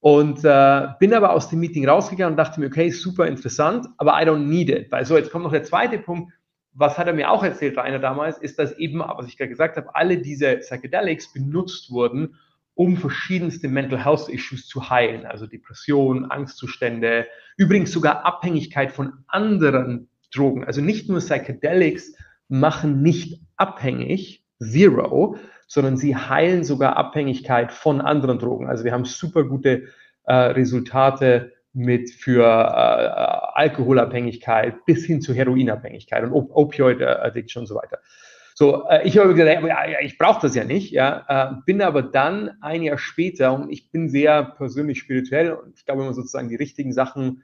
[0.00, 4.20] Und äh, bin aber aus dem Meeting rausgegangen und dachte mir, okay, super interessant, aber
[4.20, 4.92] I don't need it.
[4.92, 6.34] Weil so, jetzt kommt noch der zweite Punkt.
[6.74, 9.76] Was hat er mir auch erzählt, Rainer, damals, ist, dass eben, was ich gerade gesagt
[9.76, 12.36] habe, alle diese Psychedelics benutzt wurden,
[12.74, 20.08] um verschiedenste Mental Health Issues zu heilen, also Depression, Angstzustände, übrigens sogar Abhängigkeit von anderen
[20.32, 20.64] Drogen.
[20.64, 22.16] Also nicht nur Psychedelics
[22.48, 28.68] machen nicht abhängig, zero, sondern sie heilen sogar Abhängigkeit von anderen Drogen.
[28.68, 29.88] Also wir haben super gute
[30.24, 37.74] äh, Resultate mit für äh, Alkoholabhängigkeit bis hin zu Heroinabhängigkeit und Op Opioid-Addiction und so
[37.74, 37.98] weiter.
[38.54, 42.02] So, äh, ich habe gesagt, ja, ich brauche das ja nicht, ja, äh, bin aber
[42.02, 46.48] dann ein Jahr später und ich bin sehr persönlich spirituell und ich glaube immer sozusagen
[46.48, 47.42] die richtigen Sachen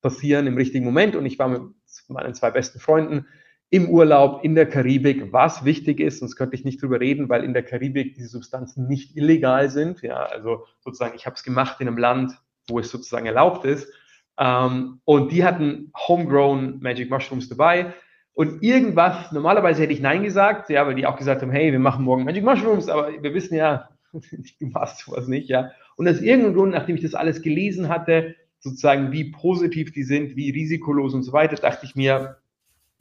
[0.00, 1.62] passieren im richtigen Moment und ich war mit
[2.08, 3.26] meinen zwei besten Freunden
[3.70, 7.42] im Urlaub in der Karibik, was wichtig ist, sonst könnte ich nicht drüber reden, weil
[7.42, 10.02] in der Karibik diese Substanzen nicht illegal sind.
[10.02, 12.34] Ja, also sozusagen, ich habe es gemacht in einem Land,
[12.68, 13.92] wo es sozusagen erlaubt ist.
[14.38, 17.94] Ähm, und die hatten homegrown Magic Mushrooms dabei.
[18.34, 21.78] Und irgendwas, normalerweise hätte ich Nein gesagt, ja, weil die auch gesagt haben, hey, wir
[21.78, 25.72] machen morgen Magic Mushrooms, aber wir wissen ja, du machst sowas nicht, ja.
[25.96, 30.36] Und aus irgendeinem Grund, nachdem ich das alles gelesen hatte, sozusagen, wie positiv die sind,
[30.36, 32.38] wie risikolos und so weiter, dachte ich mir,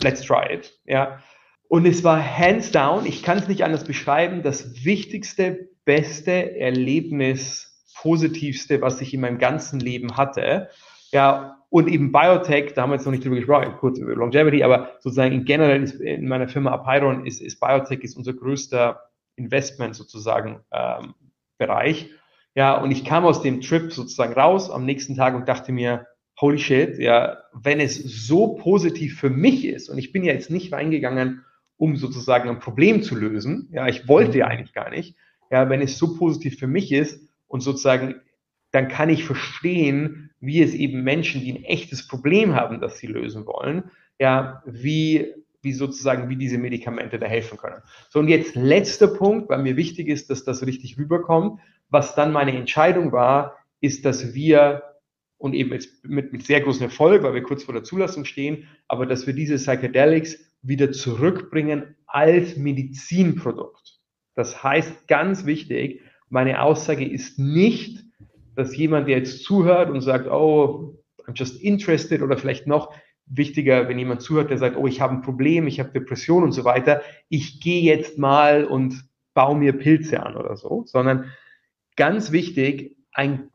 [0.02, 0.80] let's try it.
[0.86, 1.22] Ja.
[1.68, 7.71] Und es war hands down, ich kann es nicht anders beschreiben, das wichtigste, beste Erlebnis,
[8.02, 10.70] positivste, was ich in meinem ganzen Leben hatte.
[11.12, 14.64] Ja, und eben Biotech, da haben wir jetzt noch nicht drüber gesprochen, kurz über Longevity,
[14.64, 19.00] aber sozusagen in generell ist in meiner Firma Apeiron ist, ist Biotech ist unser größter
[19.36, 21.14] Investment sozusagen ähm,
[21.58, 22.10] Bereich.
[22.56, 26.08] Ja, und ich kam aus dem Trip sozusagen raus am nächsten Tag und dachte mir,
[26.40, 30.50] holy shit, ja, wenn es so positiv für mich ist, und ich bin ja jetzt
[30.50, 31.46] nicht reingegangen,
[31.78, 35.16] um sozusagen ein Problem zu lösen, ja, ich wollte ja eigentlich gar nicht,
[35.52, 38.22] ja, wenn es so positiv für mich ist und sozusagen,
[38.72, 43.08] dann kann ich verstehen, wie es eben Menschen, die ein echtes Problem haben, das sie
[43.08, 47.82] lösen wollen, ja, wie, wie sozusagen, wie diese Medikamente da helfen können.
[48.10, 51.60] So, und jetzt letzter Punkt, weil mir wichtig ist, dass das richtig rüberkommt.
[51.90, 54.84] Was dann meine Entscheidung war, ist, dass wir
[55.38, 58.68] und eben jetzt mit, mit sehr großem Erfolg, weil wir kurz vor der Zulassung stehen,
[58.88, 64.00] aber dass wir diese Psychedelics wieder zurückbringen als Medizinprodukt.
[64.36, 68.04] Das heißt, ganz wichtig, meine Aussage ist nicht,
[68.56, 72.94] dass jemand, der jetzt zuhört und sagt, oh, I'm just interested oder vielleicht noch
[73.26, 76.54] wichtiger, wenn jemand zuhört, der sagt, oh, ich habe ein Problem, ich habe Depression und
[76.54, 81.32] so weiter, ich gehe jetzt mal und baue mir Pilze an oder so, sondern
[81.96, 83.50] ganz wichtig, ein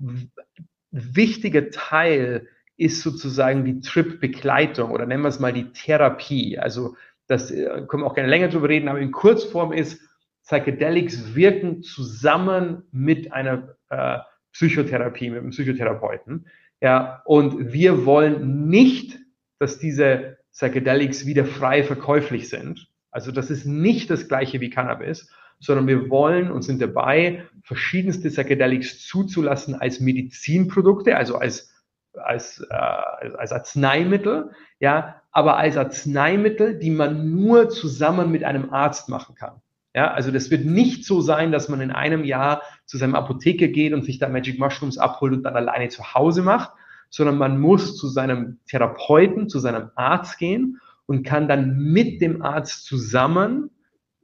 [0.91, 6.59] wichtiger Teil ist sozusagen die Trip-Begleitung oder nennen wir es mal die Therapie.
[6.59, 6.95] Also
[7.27, 10.01] das äh, können wir auch gerne länger drüber reden, aber in Kurzform ist,
[10.47, 14.19] Psychedelics wirken zusammen mit einer äh,
[14.53, 16.47] Psychotherapie, mit einem Psychotherapeuten.
[16.81, 19.19] Ja, und wir wollen nicht,
[19.59, 22.89] dass diese Psychedelics wieder frei verkäuflich sind.
[23.11, 28.29] Also das ist nicht das gleiche wie Cannabis, sondern wir wollen und sind dabei, verschiedenste
[28.29, 31.75] Psychedelics zuzulassen als Medizinprodukte, also als,
[32.15, 39.09] als, äh, als Arzneimittel, ja, aber als Arzneimittel, die man nur zusammen mit einem Arzt
[39.09, 39.61] machen kann.
[39.97, 43.69] Ja, also das wird nicht so sein, dass man in einem Jahr zu seinem Apotheker
[43.69, 46.71] geht und sich da Magic Mushrooms abholt und dann alleine zu Hause macht,
[47.09, 52.43] sondern man muss zu seinem Therapeuten, zu seinem Arzt gehen und kann dann mit dem
[52.43, 53.71] Arzt zusammen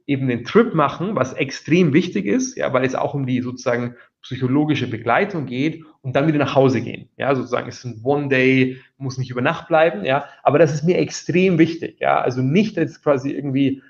[0.05, 3.95] eben den Trip machen, was extrem wichtig ist, ja, weil es auch um die sozusagen
[4.21, 7.09] psychologische Begleitung geht und dann wieder nach Hause gehen.
[7.17, 10.71] Ja, sozusagen es ist ein One Day, muss nicht über Nacht bleiben, ja, aber das
[10.71, 13.81] ist mir extrem wichtig, ja, also nicht jetzt quasi irgendwie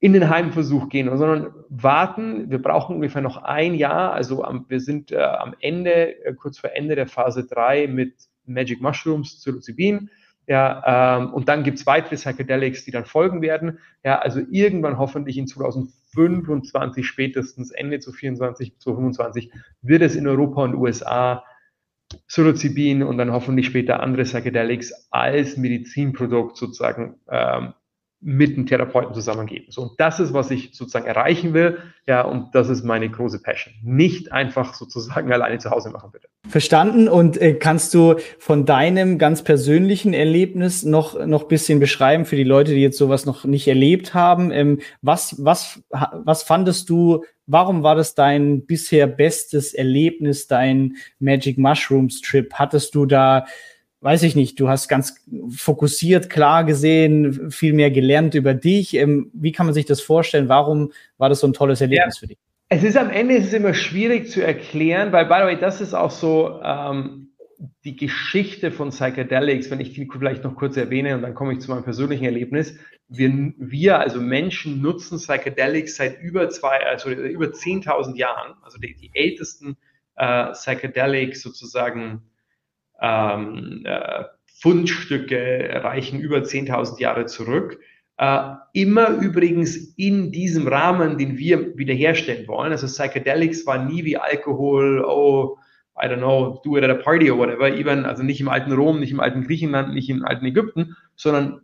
[0.00, 2.50] in den Heimversuch gehen, sondern warten.
[2.50, 4.12] Wir brauchen ungefähr noch ein Jahr.
[4.14, 8.14] Also am, wir sind äh, am Ende, äh, kurz vor Ende der Phase 3 mit
[8.46, 10.10] Magic Mushrooms, Psilocybin.
[10.46, 13.78] Ja, ähm, und dann gibt es weitere Psychedelics, die dann folgen werden.
[14.02, 20.26] Ja, also irgendwann hoffentlich in 2025, spätestens Ende zu 24, zu 25, wird es in
[20.26, 21.44] Europa und USA
[22.26, 27.74] Psilocybin und dann hoffentlich später andere Psychedelics als Medizinprodukt sozusagen ähm,
[28.22, 29.66] mit einem Therapeuten zusammengeben.
[29.70, 31.78] So, und das ist, was ich sozusagen erreichen will.
[32.06, 33.74] Ja, und das ist meine große Passion.
[33.82, 36.28] Nicht einfach sozusagen alleine zu Hause machen, bitte.
[36.46, 37.08] Verstanden.
[37.08, 42.44] Und äh, kannst du von deinem ganz persönlichen Erlebnis noch, noch bisschen beschreiben für die
[42.44, 44.50] Leute, die jetzt sowas noch nicht erlebt haben?
[44.50, 51.56] Ähm, was, was, was fandest du, warum war das dein bisher bestes Erlebnis, dein Magic
[51.56, 52.52] Mushrooms Trip?
[52.52, 53.46] Hattest du da
[54.00, 58.94] weiß ich nicht, du hast ganz fokussiert, klar gesehen, viel mehr gelernt über dich.
[58.94, 60.48] Ähm, wie kann man sich das vorstellen?
[60.48, 62.20] Warum war das so ein tolles Erlebnis ja.
[62.20, 62.38] für dich?
[62.68, 65.80] Es ist am Ende ist es immer schwierig zu erklären, weil, by the way, das
[65.80, 67.30] ist auch so ähm,
[67.84, 71.60] die Geschichte von Psychedelics, wenn ich die vielleicht noch kurz erwähne und dann komme ich
[71.60, 72.78] zu meinem persönlichen Erlebnis.
[73.08, 78.94] Wir, wir also Menschen nutzen Psychedelics seit über zwei, also über 10.000 Jahren, also die,
[78.94, 79.76] die ältesten
[80.16, 82.22] äh, Psychedelics sozusagen
[83.00, 84.24] ähm, äh,
[84.60, 87.78] Fundstücke reichen über 10.000 Jahre zurück.
[88.18, 92.72] Äh, immer übrigens in diesem Rahmen, den wir wiederherstellen wollen.
[92.72, 95.56] Also Psychedelics war nie wie Alkohol, oh,
[95.96, 98.72] I don't know, do it at a party or whatever, even, also nicht im alten
[98.72, 101.62] Rom, nicht im alten Griechenland, nicht im alten Ägypten, sondern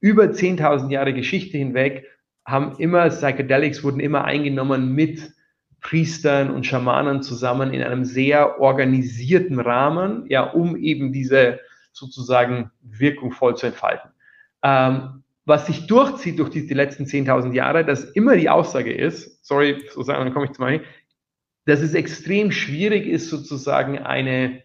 [0.00, 2.06] über 10.000 Jahre Geschichte hinweg
[2.44, 5.32] haben immer Psychedelics wurden immer eingenommen mit
[5.80, 11.60] Priestern und Schamanen zusammen in einem sehr organisierten Rahmen, ja, um eben diese
[11.92, 14.10] sozusagen Wirkung voll zu entfalten.
[14.62, 19.44] Ähm, was sich durchzieht durch die, die letzten 10.000 Jahre, dass immer die Aussage ist,
[19.44, 20.82] sorry, sozusagen, dann komme ich zu meinem,
[21.64, 24.62] dass es extrem schwierig ist, sozusagen eine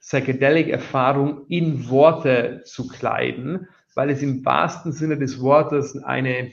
[0.00, 6.52] Psychedelic-Erfahrung in Worte zu kleiden, weil es im wahrsten Sinne des Wortes eine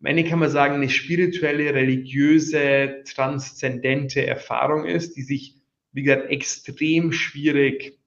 [0.00, 5.56] am Ende kann man sagen, eine spirituelle, religiöse, transzendente Erfahrung ist, die sich,
[5.92, 7.98] wie gesagt, extrem schwierig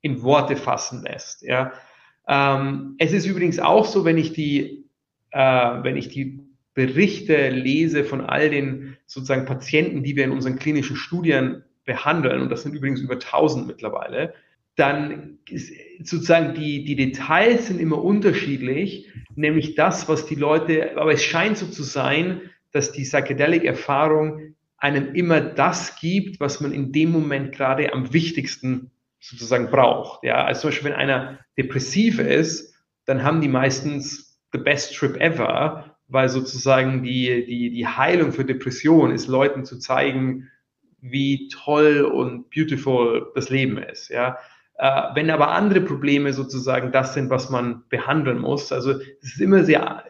[0.00, 1.42] in Worte fassen lässt.
[1.42, 1.72] Ja.
[2.26, 4.86] Ähm, es ist übrigens auch so, wenn ich die,
[5.30, 6.40] äh, wenn ich die
[6.74, 12.50] Berichte lese von all den sozusagen Patienten, die wir in unseren klinischen Studien behandeln, und
[12.50, 14.34] das sind übrigens über 1000 mittlerweile,
[14.76, 15.38] dann
[16.02, 21.58] sozusagen die, die Details sind immer unterschiedlich, nämlich das, was die Leute, aber es scheint
[21.58, 22.40] so zu sein,
[22.72, 28.90] dass die Psychedelic-Erfahrung einem immer das gibt, was man in dem Moment gerade am wichtigsten
[29.20, 30.24] sozusagen braucht.
[30.24, 32.74] Ja, also zum Beispiel, wenn einer depressiv ist,
[33.06, 38.44] dann haben die meistens the best trip ever, weil sozusagen die, die, die Heilung für
[38.44, 40.50] Depression ist, Leuten zu zeigen,
[41.00, 44.08] wie toll und beautiful das Leben ist.
[44.08, 44.38] Ja,
[44.76, 49.64] wenn aber andere Probleme sozusagen das sind, was man behandeln muss, also es ist immer
[49.64, 50.04] sehr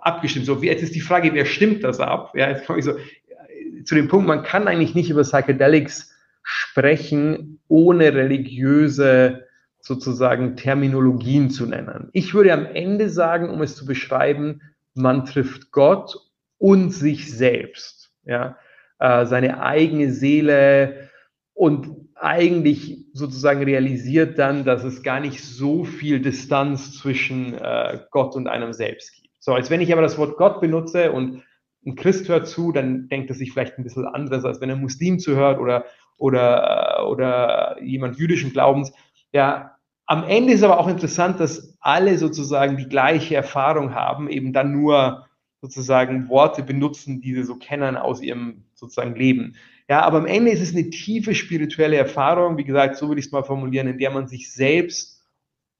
[0.00, 0.46] abgestimmt.
[0.46, 2.32] So, jetzt ist die Frage, wer stimmt das ab?
[2.34, 6.14] Ja, jetzt komme ich so äh, zu dem Punkt, man kann eigentlich nicht über Psychedelics
[6.42, 9.46] sprechen, ohne religiöse
[9.80, 12.08] sozusagen Terminologien zu nennen.
[12.12, 14.62] Ich würde am Ende sagen, um es zu beschreiben,
[14.94, 16.16] man trifft Gott
[16.58, 18.56] und sich selbst, ja,
[18.98, 21.10] äh, seine eigene Seele
[21.54, 28.36] und eigentlich sozusagen realisiert dann, dass es gar nicht so viel Distanz zwischen äh, Gott
[28.36, 29.28] und einem selbst gibt.
[29.40, 31.42] So, als wenn ich aber das Wort Gott benutze und
[31.84, 34.80] ein Christ hört zu, dann denkt er sich vielleicht ein bisschen anderes, als wenn ein
[34.80, 35.84] Muslim zuhört oder,
[36.16, 38.92] oder, äh, oder jemand jüdischen Glaubens.
[39.32, 44.52] Ja, am Ende ist aber auch interessant, dass alle sozusagen die gleiche Erfahrung haben, eben
[44.52, 45.26] dann nur
[45.60, 49.56] sozusagen Worte benutzen, die sie so kennen aus ihrem sozusagen Leben.
[49.92, 53.26] Ja, aber am Ende ist es eine tiefe spirituelle Erfahrung, wie gesagt, so würde ich
[53.26, 55.22] es mal formulieren, in der man sich selbst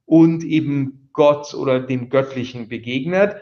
[0.05, 3.37] und eben Gott oder dem Göttlichen begegnet.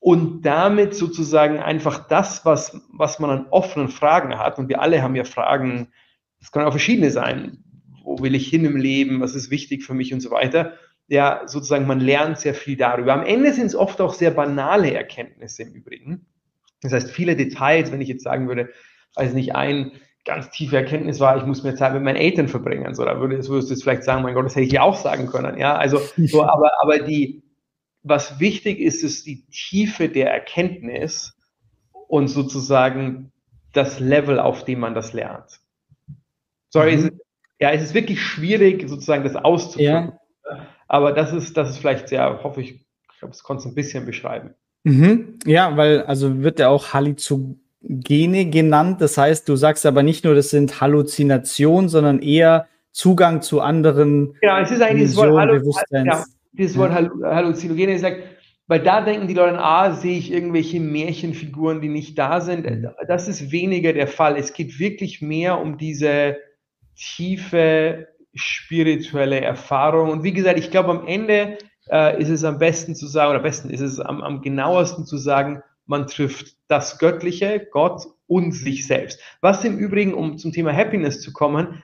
[0.00, 5.02] und damit sozusagen einfach das, was, was man an offenen Fragen hat, und wir alle
[5.02, 5.88] haben ja Fragen,
[6.40, 7.64] das können auch verschiedene sein,
[8.04, 10.74] wo will ich hin im Leben, was ist wichtig für mich und so weiter,
[11.08, 13.12] ja, sozusagen man lernt sehr viel darüber.
[13.14, 16.26] Am Ende sind es oft auch sehr banale Erkenntnisse im Übrigen.
[16.80, 18.70] Das heißt, viele Details, wenn ich jetzt sagen würde,
[19.14, 19.92] weiß nicht, ein
[20.24, 22.94] ganz tiefe Erkenntnis war, ich muss mehr Zeit mit meinen Eltern verbringen.
[22.94, 24.96] So, da würde, würdest du jetzt vielleicht sagen, mein Gott, das hätte ich ja auch
[24.96, 25.58] sagen können.
[25.58, 27.42] Ja, also, so, aber, aber die,
[28.02, 31.34] was wichtig ist, ist die Tiefe der Erkenntnis
[32.08, 33.32] und sozusagen
[33.72, 35.60] das Level, auf dem man das lernt.
[36.68, 36.98] Sorry, mhm.
[36.98, 37.12] es ist,
[37.60, 40.12] ja, es ist wirklich schwierig, sozusagen das auszuführen.
[40.44, 40.66] Ja.
[40.86, 43.74] Aber das ist, das ist vielleicht sehr, hoffe ich, ich glaube, es konnte es ein
[43.74, 44.54] bisschen beschreiben.
[44.84, 45.38] Mhm.
[45.44, 46.92] Ja, weil, also wird ja auch
[47.82, 49.00] Halluzogene genannt.
[49.00, 54.34] Das heißt, du sagst aber nicht nur, das sind Halluzinationen, sondern eher Zugang zu anderen.
[54.42, 57.34] Ja, es ist eigentlich Visionen, das Wort, Hallu ja, dieses Wort ja.
[57.34, 57.94] Halluzinogene.
[57.94, 58.22] Ich sage,
[58.66, 62.68] weil da denken die Leute, ah, sehe ich irgendwelche Märchenfiguren, die nicht da sind.
[62.68, 62.88] Mhm.
[63.06, 64.36] Das ist weniger der Fall.
[64.36, 66.36] Es geht wirklich mehr um diese
[66.96, 70.10] tiefe spirituelle Erfahrung.
[70.10, 71.58] Und wie gesagt, ich glaube, am Ende
[71.90, 75.06] äh, ist es am besten zu sagen, oder am besten ist es am, am genauesten
[75.06, 79.20] zu sagen, man trifft das Göttliche, Gott und sich selbst.
[79.40, 81.82] Was im Übrigen, um zum Thema Happiness zu kommen,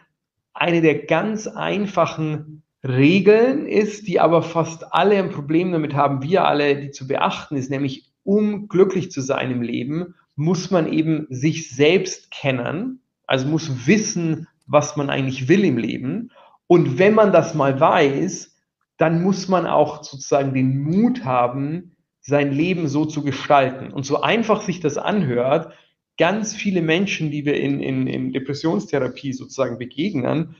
[0.52, 6.44] eine der ganz einfachen Regeln ist, die aber fast alle ein Problem damit haben, wir
[6.44, 11.26] alle, die zu beachten ist, nämlich um glücklich zu sein im Leben, muss man eben
[11.30, 16.30] sich selbst kennen, also muss wissen, was man eigentlich will im Leben.
[16.66, 18.54] Und wenn man das mal weiß,
[18.98, 21.93] dann muss man auch sozusagen den Mut haben,
[22.24, 23.92] sein Leben so zu gestalten.
[23.92, 25.72] Und so einfach sich das anhört,
[26.18, 30.56] ganz viele Menschen, die wir in, in, in Depressionstherapie sozusagen begegnen,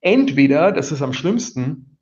[0.00, 1.98] entweder, das ist am schlimmsten,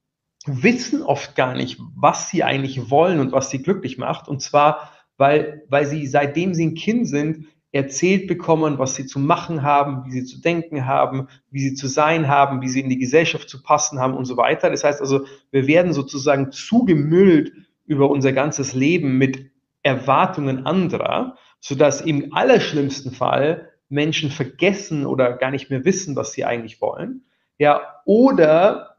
[0.46, 4.28] wissen oft gar nicht, was sie eigentlich wollen und was sie glücklich macht.
[4.28, 9.18] Und zwar, weil, weil sie seitdem sie ein Kind sind, erzählt bekommen, was sie zu
[9.18, 12.88] machen haben, wie sie zu denken haben, wie sie zu sein haben, wie sie in
[12.88, 14.70] die Gesellschaft zu passen haben und so weiter.
[14.70, 17.52] Das heißt also, wir werden sozusagen zugemüllt
[17.86, 19.50] über unser ganzes Leben mit
[19.82, 26.44] Erwartungen anderer, sodass im allerschlimmsten Fall Menschen vergessen oder gar nicht mehr wissen, was sie
[26.44, 27.24] eigentlich wollen.
[27.58, 28.96] Ja, oder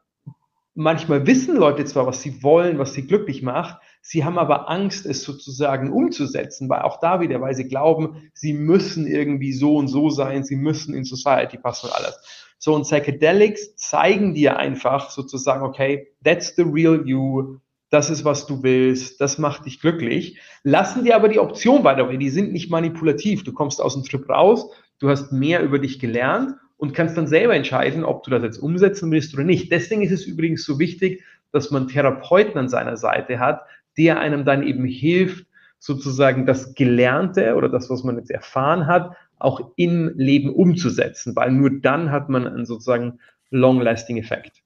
[0.74, 5.04] manchmal wissen Leute zwar, was sie wollen, was sie glücklich macht, Sie haben aber Angst,
[5.04, 9.88] es sozusagen umzusetzen, weil auch da wieder, weil sie glauben, sie müssen irgendwie so und
[9.88, 12.18] so sein, sie müssen in Society passen und alles.
[12.58, 17.58] So, und Psychedelics zeigen dir einfach sozusagen, okay, that's the real you,
[17.90, 20.38] das ist, was du willst, das macht dich glücklich.
[20.62, 23.44] Lassen dir aber die Option weiter, weil die sind nicht manipulativ.
[23.44, 27.26] Du kommst aus dem Trip raus, du hast mehr über dich gelernt und kannst dann
[27.26, 29.72] selber entscheiden, ob du das jetzt umsetzen willst oder nicht.
[29.72, 33.62] Deswegen ist es übrigens so wichtig, dass man Therapeuten an seiner Seite hat,
[33.96, 35.46] der einem dann eben hilft,
[35.78, 41.52] sozusagen das Gelernte oder das, was man jetzt erfahren hat, auch im Leben umzusetzen, weil
[41.52, 43.20] nur dann hat man einen sozusagen
[43.50, 44.62] long-lasting Effekt.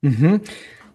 [0.00, 0.40] Mhm.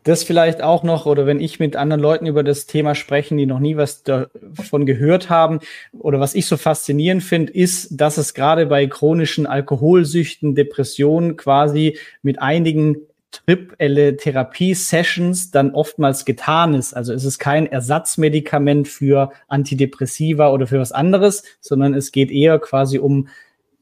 [0.05, 3.47] Das vielleicht auch noch, oder wenn ich mit anderen Leuten über das Thema spreche, die
[3.47, 5.59] noch nie was davon gehört haben,
[5.97, 11.97] oder was ich so faszinierend finde, ist, dass es gerade bei chronischen Alkoholsüchten, Depressionen quasi
[12.21, 12.97] mit einigen
[13.31, 16.93] triple Therapie-Sessions dann oftmals getan ist.
[16.93, 22.59] Also es ist kein Ersatzmedikament für Antidepressiva oder für was anderes, sondern es geht eher
[22.59, 23.27] quasi um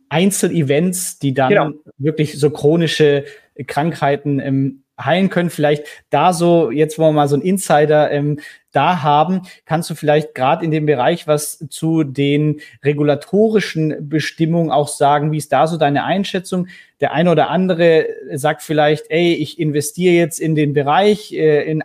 [0.07, 1.71] Einzelevents, die dann genau.
[1.97, 3.25] wirklich so chronische
[3.67, 5.49] Krankheiten ähm, heilen können.
[5.49, 8.39] Vielleicht da so, jetzt wollen wir mal so ein Insider ähm,
[8.71, 14.87] da haben, kannst du vielleicht gerade in dem Bereich was zu den regulatorischen Bestimmungen auch
[14.87, 15.31] sagen?
[15.31, 16.67] Wie ist da so deine Einschätzung?
[16.99, 21.83] Der eine oder andere sagt vielleicht, ey, ich investiere jetzt in den Bereich, äh, in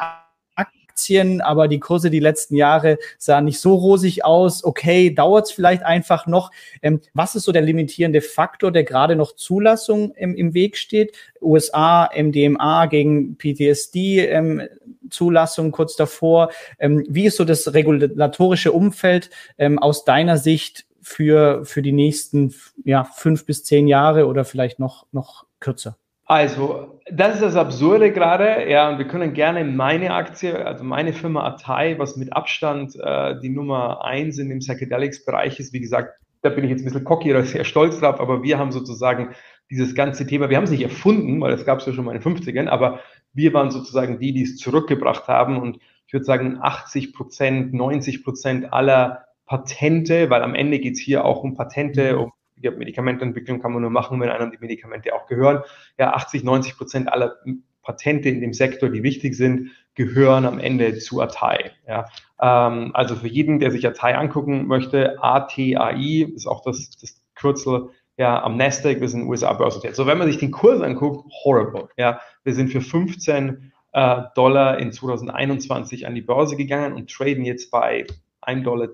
[0.98, 4.64] Aktien, aber die Kurse die letzten Jahre sahen nicht so rosig aus.
[4.64, 6.50] Okay, dauert es vielleicht einfach noch.
[6.82, 11.12] Ähm, was ist so der limitierende Faktor, der gerade noch Zulassung im, im Weg steht?
[11.40, 14.62] USA, MDMA gegen PTSD, ähm,
[15.08, 16.50] Zulassung kurz davor.
[16.80, 22.52] Ähm, wie ist so das regulatorische Umfeld ähm, aus deiner Sicht für, für die nächsten
[22.84, 25.96] ja, fünf bis zehn Jahre oder vielleicht noch, noch kürzer?
[26.28, 28.68] Also, das ist das Absurde gerade.
[28.70, 33.40] Ja, und wir können gerne meine Aktie, also meine Firma Atai, was mit Abstand äh,
[33.40, 37.05] die Nummer eins in dem Psychedelics-Bereich ist, wie gesagt, da bin ich jetzt ein bisschen
[37.05, 39.34] cocky oder sehr stolz drauf, aber wir haben sozusagen
[39.70, 42.14] dieses ganze Thema, wir haben es nicht erfunden, weil das gab es ja schon mal
[42.14, 43.00] in den 50ern, aber
[43.32, 48.22] wir waren sozusagen die, die es zurückgebracht haben und ich würde sagen 80 Prozent, 90
[48.22, 52.20] Prozent aller Patente, weil am Ende geht es hier auch um Patente, mhm.
[52.20, 52.32] um
[52.62, 55.62] die Medikamentenentwicklung kann man nur machen, wenn einem die Medikamente auch gehören.
[55.98, 57.36] Ja, 80, 90 Prozent aller
[57.82, 61.72] Patente in dem Sektor, die wichtig sind, gehören am Ende zu Atai.
[61.86, 62.06] Ja.
[62.40, 67.90] Ähm, also für jeden, der sich Atai angucken möchte, ATAI ist auch das, das Kürzel
[68.18, 69.94] ja, am Nasdaq, wir sind USA börsennotiert.
[69.94, 71.88] So, wenn man sich den Kurs anguckt, horrible.
[71.96, 77.44] Ja, wir sind für 15 äh, Dollar in 2021 an die Börse gegangen und traden
[77.44, 78.06] jetzt bei
[78.42, 78.88] 1,10 Dollar.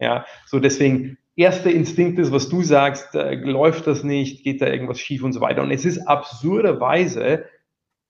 [0.00, 4.66] Ja, so deswegen erster Instinkt ist, was du sagst, äh, läuft das nicht, geht da
[4.66, 5.62] irgendwas schief und so weiter.
[5.62, 7.44] Und es ist absurderweise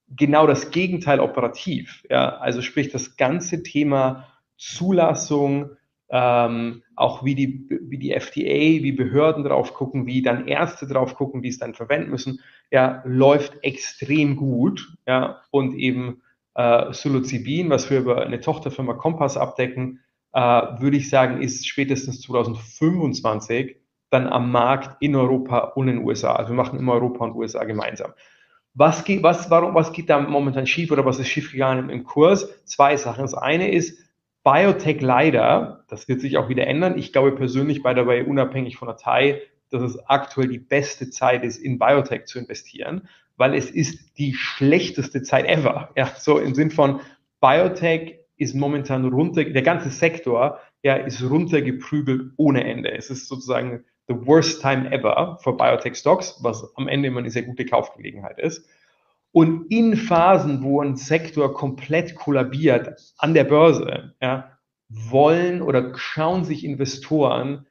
[0.08, 2.04] genau das Gegenteil operativ.
[2.08, 4.26] Ja, also sprich das ganze Thema
[4.56, 5.70] Zulassung,
[6.10, 11.14] ähm, auch wie die, wie die FDA, wie Behörden drauf gucken, wie dann Ärzte drauf
[11.14, 14.96] gucken, wie es dann verwenden müssen, ja, läuft extrem gut.
[15.06, 16.22] Ja, und eben
[16.54, 20.00] äh, Psilocybin, was wir über eine Tochterfirma Kompass abdecken,
[20.32, 23.76] äh, würde ich sagen, ist spätestens 2025
[24.10, 26.34] dann am Markt in Europa und in den USA.
[26.34, 28.12] Also wir machen immer Europa und USA gemeinsam.
[28.74, 32.04] Was geht, was, warum, was geht da momentan schief oder was ist schiefgegangen im, im
[32.04, 32.64] Kurs?
[32.64, 33.22] Zwei Sachen.
[33.22, 33.98] Das eine ist,
[34.44, 36.96] Biotech leider, das wird sich auch wieder ändern.
[36.96, 41.10] Ich glaube persönlich, by the way, unabhängig von der TAI, dass es aktuell die beste
[41.10, 45.90] Zeit ist, in Biotech zu investieren, weil es ist die schlechteste Zeit ever.
[45.96, 47.00] Ja, so im Sinn von
[47.40, 52.92] Biotech ist momentan runter, der ganze Sektor, ja, ist runtergeprügelt ohne Ende.
[52.92, 57.30] Es ist sozusagen the worst time ever for Biotech Stocks, was am Ende immer eine
[57.30, 58.66] sehr gute Kaufgelegenheit ist.
[59.32, 64.58] Und in Phasen, wo ein Sektor komplett kollabiert an der Börse, ja,
[64.88, 67.66] wollen oder schauen sich Investoren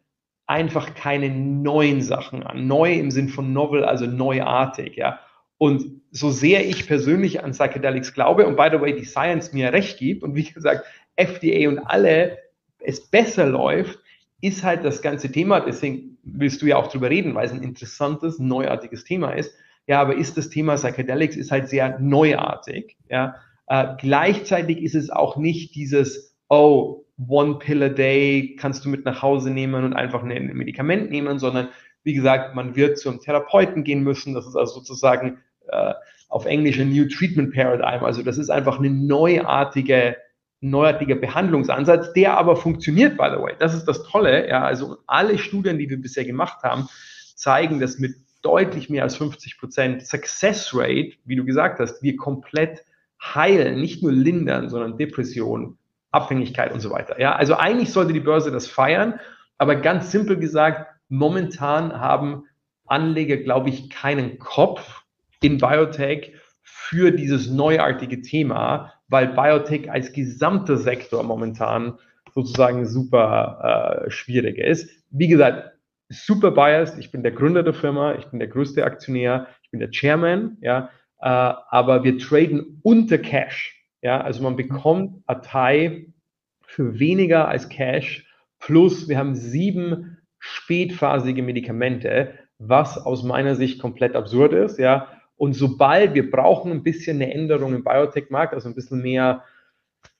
[0.45, 2.67] einfach keine neuen Sachen an.
[2.67, 5.19] Neu im Sinn von novel, also neuartig, ja.
[5.57, 9.73] Und so sehr ich persönlich an Psychedelics glaube und by the way die Science mir
[9.73, 10.85] recht gibt und wie gesagt
[11.15, 12.37] FDA und alle
[12.79, 13.99] es besser läuft,
[14.41, 17.63] ist halt das ganze Thema, deswegen willst du ja auch drüber reden, weil es ein
[17.63, 19.51] interessantes, neuartiges Thema ist,
[19.87, 22.97] ja, aber ist das Thema Psychedelics ist halt sehr neuartig.
[23.09, 23.35] Ja,
[23.67, 29.05] äh, gleichzeitig ist es auch nicht dieses, oh, one pill a day kannst du mit
[29.05, 31.69] nach Hause nehmen und einfach ein Medikament nehmen, sondern
[32.03, 34.33] wie gesagt, man wird zum Therapeuten gehen müssen.
[34.33, 35.39] Das ist also sozusagen
[35.71, 35.93] äh,
[36.29, 38.03] auf Englisch ein New Treatment Paradigm.
[38.03, 40.17] Also das ist einfach eine neuartige,
[40.61, 43.53] neuartiger Behandlungsansatz, der aber funktioniert, by the way.
[43.59, 44.47] Das ist das Tolle.
[44.47, 46.87] Ja, also alle Studien, die wir bisher gemacht haben,
[47.35, 52.15] zeigen, dass mit deutlich mehr als 50 Prozent Success Rate, wie du gesagt hast, wir
[52.15, 52.83] komplett
[53.21, 55.77] heilen, nicht nur lindern, sondern Depression,
[56.11, 57.19] Abhängigkeit und so weiter.
[57.19, 59.19] Ja, also eigentlich sollte die Börse das feiern,
[59.57, 62.43] aber ganz simpel gesagt, momentan haben
[62.85, 65.03] Anleger, glaube ich, keinen Kopf
[65.41, 66.33] in Biotech
[66.63, 71.97] für dieses neuartige Thema, weil Biotech als gesamter Sektor momentan
[72.33, 74.89] sozusagen super äh, schwierig ist.
[75.09, 75.71] Wie gesagt,
[76.09, 76.97] super biased.
[76.99, 80.57] Ich bin der Gründer der Firma, ich bin der größte Aktionär, ich bin der Chairman,
[80.61, 83.73] ja, äh, aber wir traden unter Cash.
[84.01, 86.13] Ja, also man bekommt Atai
[86.61, 88.27] für weniger als Cash
[88.59, 95.07] plus wir haben sieben spätphasige Medikamente, was aus meiner Sicht komplett absurd ist, ja.
[95.37, 99.43] Und sobald wir brauchen ein bisschen eine Änderung im Biotech-Markt, also ein bisschen mehr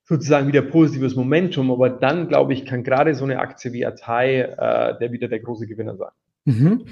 [0.04, 1.72] sozusagen wieder positives Momentum.
[1.72, 5.40] Aber dann, glaube ich, kann gerade so eine Aktie wie Atai äh, der wieder der
[5.40, 6.12] große Gewinner sein.
[6.46, 6.86] Mhm.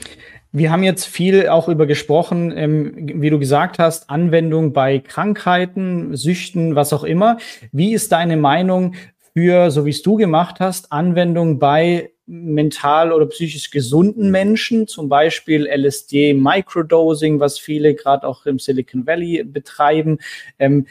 [0.52, 6.16] Wir haben jetzt viel auch über gesprochen, ähm, wie du gesagt hast, Anwendung bei Krankheiten,
[6.16, 7.38] Süchten, was auch immer.
[7.72, 8.96] Wie ist deine Meinung
[9.34, 15.10] für, so wie es du gemacht hast, Anwendung bei mental oder psychisch gesunden Menschen, zum
[15.10, 20.20] Beispiel LSD Microdosing, was viele gerade auch im Silicon Valley betreiben.
[20.58, 20.88] Ähm,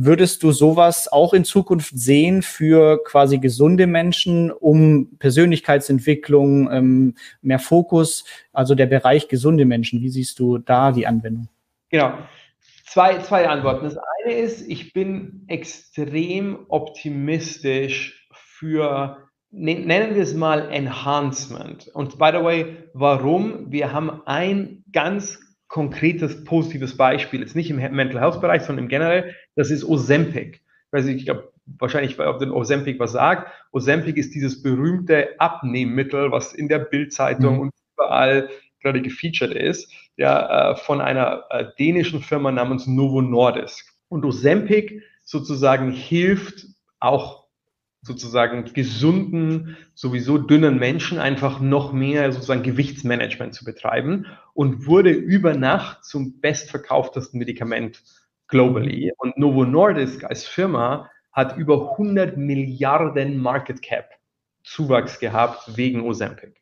[0.00, 7.58] Würdest du sowas auch in Zukunft sehen für quasi gesunde Menschen, um Persönlichkeitsentwicklung, ähm, mehr
[7.58, 10.00] Fokus, also der Bereich gesunde Menschen?
[10.00, 11.48] Wie siehst du da die Anwendung?
[11.90, 12.12] Genau.
[12.86, 13.86] Zwei, zwei Antworten.
[13.86, 21.88] Das eine ist, ich bin extrem optimistisch für, nennen wir es mal Enhancement.
[21.88, 23.70] Und by the way, warum?
[23.70, 25.38] Wir haben ein ganz
[25.68, 30.60] konkretes, positives Beispiel, jetzt nicht im Mental Health Bereich, sondern im generell, das ist Ozempic.
[30.90, 33.52] Also ich glaube, wahrscheinlich, ob den Ozempic was sagt.
[33.72, 37.60] Ozempic ist dieses berühmte Abnehmmittel, was in der Bildzeitung mhm.
[37.60, 38.48] und überall
[38.80, 43.92] gerade gefeatured ist, ja, äh, von einer äh, dänischen Firma namens Novo Nordisk.
[44.08, 46.66] Und Ozempic sozusagen hilft
[47.00, 47.47] auch
[48.02, 55.54] sozusagen gesunden, sowieso dünnen Menschen einfach noch mehr sozusagen Gewichtsmanagement zu betreiben und wurde über
[55.54, 58.02] Nacht zum bestverkauftesten Medikament
[58.46, 59.12] globally.
[59.18, 64.10] Und Novo Nordisk als Firma hat über 100 Milliarden Market Cap
[64.64, 66.54] Zuwachs gehabt wegen Ozempic.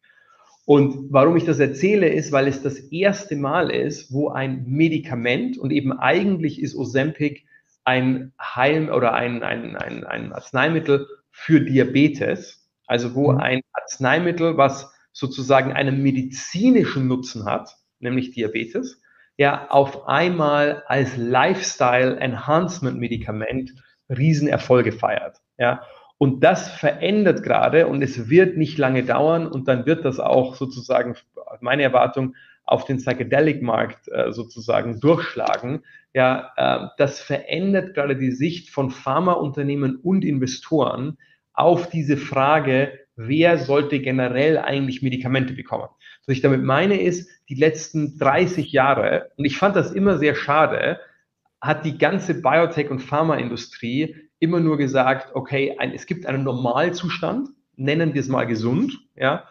[0.65, 5.57] Und warum ich das erzähle, ist, weil es das erste Mal ist, wo ein Medikament
[5.59, 7.45] und eben eigentlich ist Ozempic
[7.85, 11.07] ein Heil- oder ein, ein, ein, ein Arzneimittel
[11.39, 13.39] für Diabetes, also wo mhm.
[13.39, 19.03] ein Arzneimittel, was sozusagen einen medizinischen Nutzen hat, nämlich Diabetes,
[19.37, 23.75] ja auf einmal als Lifestyle Enhancement Medikament
[24.09, 25.43] Riesenerfolge feiert.
[25.59, 25.83] Ja,
[26.17, 30.55] und das verändert gerade und es wird nicht lange dauern und dann wird das auch
[30.55, 31.17] sozusagen,
[31.61, 32.35] meine Erwartung,
[32.65, 35.85] auf den Psychedelic-Markt äh, sozusagen durchschlagen.
[36.17, 41.19] Ja, äh, das verändert gerade die Sicht von Pharmaunternehmen und Investoren
[41.53, 45.89] auf diese Frage, wer sollte generell eigentlich Medikamente bekommen.
[46.27, 50.35] Was ich damit meine ist, die letzten 30 Jahre, und ich fand das immer sehr
[50.35, 51.01] schade,
[51.61, 57.51] hat die ganze Biotech- und Pharmaindustrie immer nur gesagt, okay, ein, es gibt einen Normalzustand,
[57.77, 59.45] nennen wir es mal gesund, ja,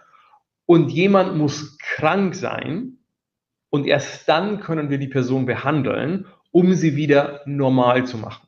[0.66, 2.98] und jemand muss krank sein
[3.70, 6.26] und erst dann können wir die Person behandeln,
[6.56, 8.48] um sie wieder normal zu machen.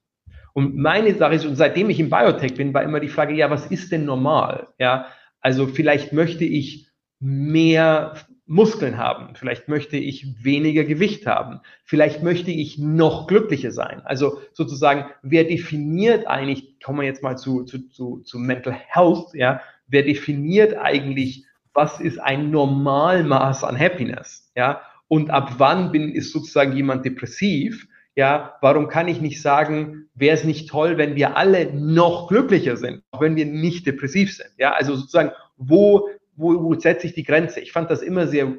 [0.53, 3.49] Und meine Sache ist, und seitdem ich im Biotech bin, war immer die Frage, ja,
[3.49, 4.69] was ist denn normal?
[4.79, 5.07] Ja,
[5.41, 6.87] also vielleicht möchte ich
[7.19, 8.13] mehr
[8.45, 9.35] Muskeln haben.
[9.35, 11.59] Vielleicht möchte ich weniger Gewicht haben.
[11.83, 14.01] Vielleicht möchte ich noch glücklicher sein.
[14.05, 19.33] Also sozusagen, wer definiert eigentlich, kommen wir jetzt mal zu, zu, zu, zu Mental Health,
[19.33, 26.09] ja, wer definiert eigentlich, was ist ein Normalmaß an Happiness, ja, und ab wann bin,
[26.09, 27.85] ist sozusagen jemand depressiv,
[28.17, 32.75] ja, warum kann ich nicht sagen, wäre es nicht toll, wenn wir alle noch glücklicher
[32.75, 37.13] sind, auch wenn wir nicht depressiv sind, ja, also sozusagen, wo wo, wo setze ich
[37.13, 37.59] die Grenze?
[37.59, 38.53] Ich fand das immer sehr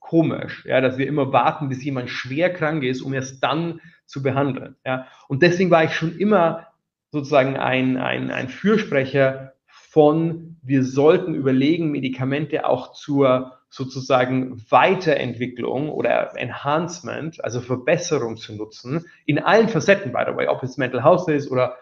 [0.00, 4.22] komisch, ja, dass wir immer warten, bis jemand schwer krank ist, um erst dann zu
[4.22, 4.76] behandeln.
[4.86, 5.06] Ja.
[5.28, 6.68] Und deswegen war ich schon immer
[7.10, 16.36] sozusagen ein, ein, ein Fürsprecher von, wir sollten überlegen, Medikamente auch zur sozusagen Weiterentwicklung oder
[16.36, 21.26] Enhancement, also Verbesserung zu nutzen, in allen Facetten, by the way, ob es Mental Health
[21.28, 21.76] ist oder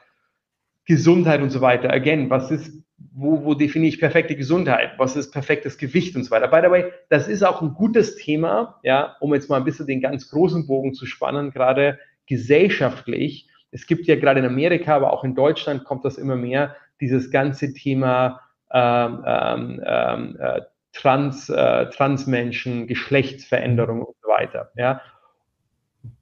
[0.85, 1.93] Gesundheit und so weiter.
[1.93, 2.81] Again, was ist
[3.13, 4.93] wo, wo definiere ich perfekte Gesundheit?
[4.99, 6.49] Was ist perfektes Gewicht und so weiter?
[6.49, 9.87] By the way, das ist auch ein gutes Thema, ja, um jetzt mal ein bisschen
[9.87, 13.49] den ganz großen Bogen zu spannen, gerade gesellschaftlich.
[13.73, 17.31] Es gibt ja gerade in Amerika, aber auch in Deutschland kommt das immer mehr, dieses
[17.31, 20.61] ganze Thema ähm, ähm, ähm äh,
[20.93, 24.71] Trans, äh, Transmenschen, Geschlechtsveränderung und so weiter.
[24.77, 25.01] Ja.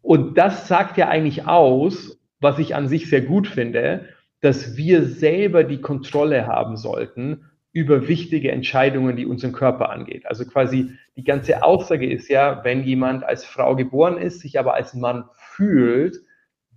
[0.03, 4.07] Und das sagt ja eigentlich aus, was ich an sich sehr gut finde,
[4.41, 10.27] dass wir selber die Kontrolle haben sollten über wichtige Entscheidungen, die unseren Körper angeht.
[10.27, 14.75] Also quasi die ganze Aussage ist ja, wenn jemand als Frau geboren ist, sich aber
[14.75, 16.17] als Mann fühlt,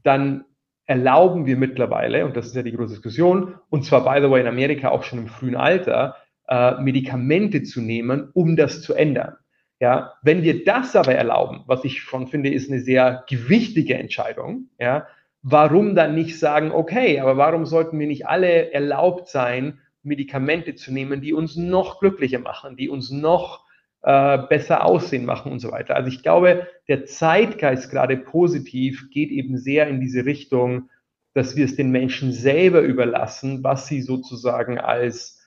[0.04, 0.46] dann
[0.86, 4.42] erlauben wir mittlerweile, und das ist ja die große Diskussion, und zwar by the way
[4.42, 6.18] in Amerika auch schon im frühen Alter,
[6.52, 9.38] äh, Medikamente zu nehmen, um das zu ändern.
[9.80, 14.68] Ja, wenn wir das aber erlauben, was ich schon finde, ist eine sehr gewichtige Entscheidung,
[14.78, 15.08] ja,
[15.42, 20.92] warum dann nicht sagen, okay, aber warum sollten wir nicht alle erlaubt sein, Medikamente zu
[20.92, 23.66] nehmen, die uns noch glücklicher machen, die uns noch
[24.02, 25.96] äh, besser aussehen machen und so weiter.
[25.96, 30.90] Also ich glaube, der Zeitgeist gerade positiv geht eben sehr in diese Richtung,
[31.34, 35.41] dass wir es den Menschen selber überlassen, was sie sozusagen als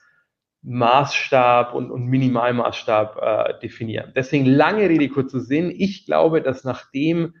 [0.65, 4.11] Maßstab und, und Minimalmaßstab äh, definieren.
[4.15, 5.71] Deswegen lange Rede, kurzer Sinn.
[5.75, 7.35] Ich glaube, dass nachdem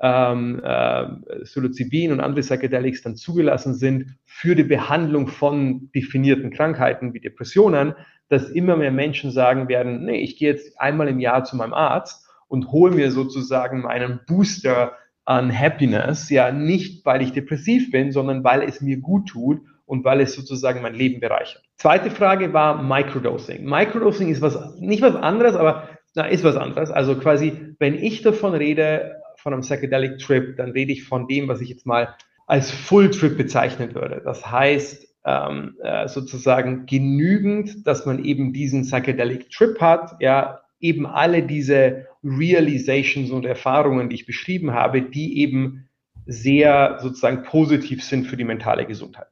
[0.00, 1.06] ähm, äh,
[1.44, 7.94] Psilocybin und andere Psychedelics dann zugelassen sind für die Behandlung von definierten Krankheiten wie Depressionen,
[8.28, 11.74] dass immer mehr Menschen sagen werden, nee, ich gehe jetzt einmal im Jahr zu meinem
[11.74, 14.92] Arzt und hole mir sozusagen meinen Booster
[15.24, 20.04] an Happiness, ja, nicht weil ich depressiv bin, sondern weil es mir gut tut und
[20.04, 21.63] weil es sozusagen mein Leben bereichert.
[21.76, 23.64] Zweite Frage war Microdosing.
[23.64, 26.90] Microdosing ist was, nicht was anderes, aber na, ist was anderes.
[26.90, 31.48] Also quasi, wenn ich davon rede, von einem Psychedelic Trip, dann rede ich von dem,
[31.48, 32.14] was ich jetzt mal
[32.46, 34.22] als Full Trip bezeichnen würde.
[34.24, 41.06] Das heißt, ähm, äh, sozusagen genügend, dass man eben diesen Psychedelic Trip hat, ja, eben
[41.06, 45.88] alle diese Realizations und Erfahrungen, die ich beschrieben habe, die eben
[46.26, 49.26] sehr sozusagen positiv sind für die mentale Gesundheit.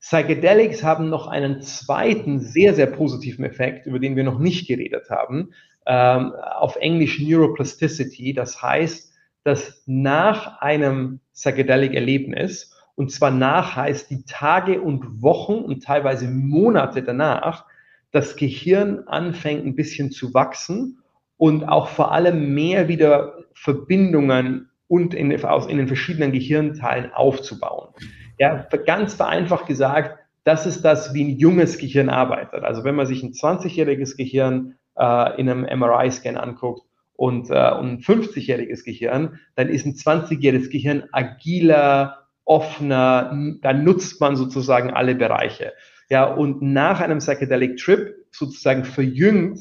[0.00, 5.10] Psychedelics haben noch einen zweiten sehr, sehr positiven Effekt, über den wir noch nicht geredet
[5.10, 5.52] haben,
[5.86, 8.32] ähm, auf Englisch Neuroplasticity.
[8.32, 9.12] Das heißt,
[9.44, 17.02] dass nach einem Psychedelic-Erlebnis, und zwar nach heißt die Tage und Wochen und teilweise Monate
[17.02, 17.64] danach,
[18.10, 21.02] das Gehirn anfängt ein bisschen zu wachsen
[21.36, 27.94] und auch vor allem mehr wieder Verbindungen und in, in den verschiedenen Gehirnteilen aufzubauen.
[28.38, 32.64] Ja, ganz vereinfacht gesagt, das ist das, wie ein junges Gehirn arbeitet.
[32.64, 37.88] Also wenn man sich ein 20-jähriges Gehirn äh, in einem MRI-Scan anguckt, und, äh, und
[37.88, 45.16] ein 50-jähriges Gehirn, dann ist ein 20-jähriges Gehirn agiler, offener, da nutzt man sozusagen alle
[45.16, 45.72] Bereiche.
[46.08, 49.60] Ja, und nach einem Psychedelic Trip sozusagen verjüngt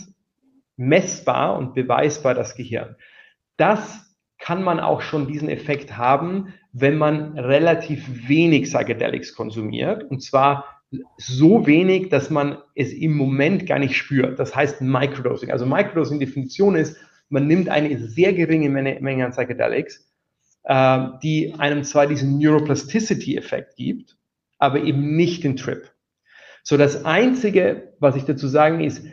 [0.77, 2.95] messbar und beweisbar das Gehirn.
[3.57, 4.05] Das
[4.37, 10.03] kann man auch schon diesen Effekt haben, wenn man relativ wenig Psychedelics konsumiert.
[10.03, 10.65] Und zwar
[11.17, 14.37] so wenig, dass man es im Moment gar nicht spürt.
[14.39, 15.51] Das heißt Microdosing.
[15.51, 16.97] Also Microdosing Definition ist,
[17.29, 20.07] man nimmt eine sehr geringe Menge, Menge an Psychedelics,
[20.63, 24.15] äh, die einem zwar diesen Neuroplasticity-Effekt gibt,
[24.59, 25.91] aber eben nicht den Trip.
[26.63, 29.03] So, das Einzige, was ich dazu sagen ist,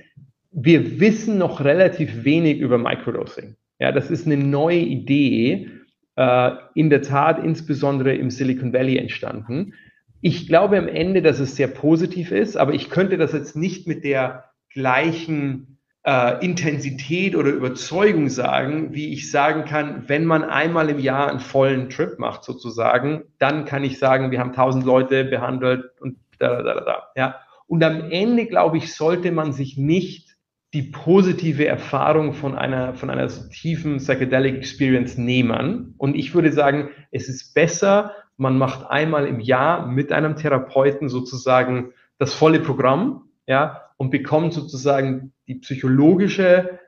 [0.52, 3.56] wir wissen noch relativ wenig über Microdosing.
[3.80, 5.70] Ja, das ist eine neue Idee,
[6.16, 9.74] äh, in der Tat insbesondere im Silicon Valley entstanden.
[10.20, 13.86] Ich glaube am Ende, dass es sehr positiv ist, aber ich könnte das jetzt nicht
[13.86, 20.90] mit der gleichen äh, Intensität oder Überzeugung sagen, wie ich sagen kann, wenn man einmal
[20.90, 25.24] im Jahr einen vollen Trip macht sozusagen, dann kann ich sagen, wir haben tausend Leute
[25.24, 27.02] behandelt und da, da, da, da.
[27.16, 27.36] Ja.
[27.66, 30.33] Und am Ende, glaube ich, sollte man sich nicht
[30.74, 35.94] die positive Erfahrung von einer, von einer so tiefen Psychedelic Experience nehmen.
[35.98, 41.08] Und ich würde sagen, es ist besser, man macht einmal im Jahr mit einem Therapeuten
[41.08, 46.80] sozusagen das volle Programm, ja, und bekommt sozusagen die psychologische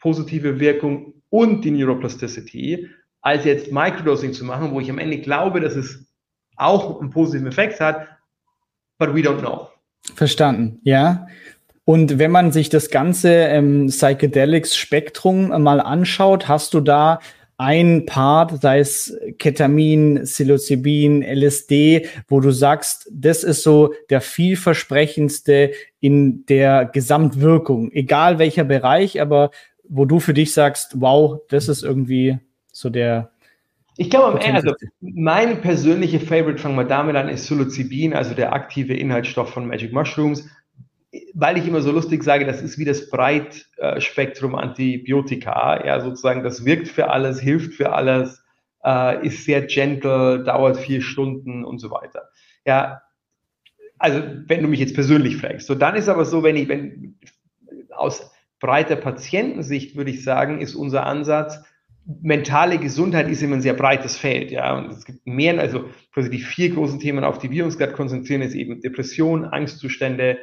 [0.00, 2.88] positive Wirkung und die Neuroplasticity,
[3.20, 6.06] als jetzt Microdosing zu machen, wo ich am Ende glaube, dass es
[6.56, 8.08] auch einen positiven Effekt hat,
[8.98, 9.68] but we don't know.
[10.14, 11.26] Verstanden, ja.
[11.84, 17.20] Und wenn man sich das ganze ähm, Psychedelics-Spektrum mal anschaut, hast du da
[17.56, 25.72] ein Part, sei es Ketamin, Psilocybin, LSD, wo du sagst, das ist so der vielversprechendste
[26.00, 29.50] in der Gesamtwirkung, egal welcher Bereich, aber
[29.88, 32.38] wo du für dich sagst, wow, das ist irgendwie
[32.72, 33.30] so der.
[33.96, 38.94] Ich glaube, also mein persönlicher Favorite, fangen wir damit an, ist Psilocybin, also der aktive
[38.94, 40.48] Inhaltsstoff von Magic Mushrooms
[41.34, 45.84] weil ich immer so lustig sage, das ist wie das Breitspektrum Antibiotika.
[45.84, 48.42] Ja, sozusagen, das wirkt für alles, hilft für alles,
[48.84, 52.28] äh, ist sehr gentle, dauert vier Stunden und so weiter.
[52.64, 53.02] Ja,
[53.98, 55.66] also wenn du mich jetzt persönlich fragst.
[55.66, 57.18] So, dann ist aber so, wenn ich, wenn
[57.90, 58.30] aus
[58.60, 61.64] breiter Patientensicht würde ich sagen, ist unser Ansatz,
[62.22, 64.76] mentale Gesundheit ist immer ein sehr breites Feld, ja.
[64.76, 67.94] Und es gibt mehr, also quasi die vier großen Themen, auf die wir uns gerade
[67.94, 70.38] konzentrieren, ist eben Depression, Angstzustände,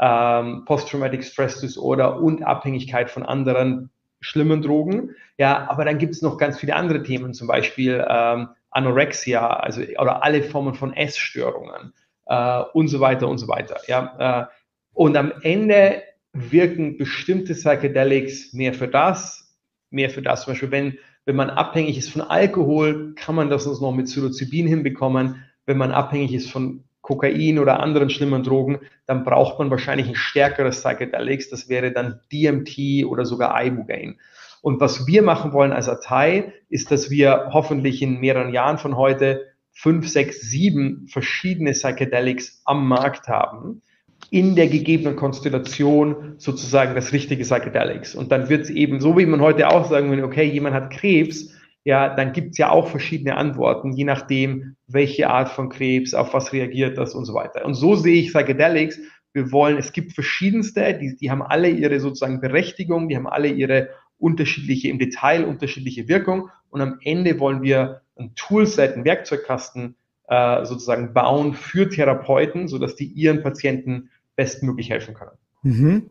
[0.00, 3.90] ähm, Post-Traumatic Stress Disorder und Abhängigkeit von anderen
[4.20, 5.10] schlimmen Drogen.
[5.38, 9.82] Ja, aber dann gibt es noch ganz viele andere Themen, zum Beispiel ähm, Anorexia, also
[9.98, 11.92] oder alle Formen von Essstörungen
[12.26, 13.78] äh, und so weiter und so weiter.
[13.86, 14.46] Ja, äh,
[14.92, 19.56] und am Ende wirken bestimmte Psychedelics mehr für das,
[19.90, 20.42] mehr für das.
[20.42, 24.06] Zum Beispiel, wenn, wenn man abhängig ist von Alkohol, kann man das uns noch mit
[24.06, 25.44] Psilocybin hinbekommen.
[25.66, 30.14] Wenn man abhängig ist von Kokain oder anderen schlimmen Drogen, dann braucht man wahrscheinlich ein
[30.14, 31.50] stärkeres Psychedelics.
[31.50, 34.16] Das wäre dann DMT oder sogar Ibogaine.
[34.62, 38.96] Und was wir machen wollen als Atai, ist, dass wir hoffentlich in mehreren Jahren von
[38.96, 39.42] heute
[39.72, 43.82] fünf, sechs, sieben verschiedene Psychedelics am Markt haben,
[44.30, 48.14] in der gegebenen Konstellation sozusagen das richtige Psychedelics.
[48.14, 50.90] Und dann wird es eben, so wie man heute auch sagen würde, okay, jemand hat
[50.90, 51.53] Krebs,
[51.84, 56.32] ja, dann gibt es ja auch verschiedene Antworten, je nachdem, welche Art von Krebs, auf
[56.32, 57.64] was reagiert das und so weiter.
[57.64, 58.98] Und so sehe ich Psychedelics.
[59.34, 63.48] Wir wollen, es gibt verschiedenste, die, die haben alle ihre sozusagen Berechtigung, die haben alle
[63.48, 66.48] ihre unterschiedliche, im Detail unterschiedliche Wirkung.
[66.70, 69.96] Und am Ende wollen wir ein Toolset, einen Werkzeugkasten
[70.28, 75.36] äh, sozusagen bauen für Therapeuten, sodass die ihren Patienten bestmöglich helfen können.
[75.62, 76.10] Mhm.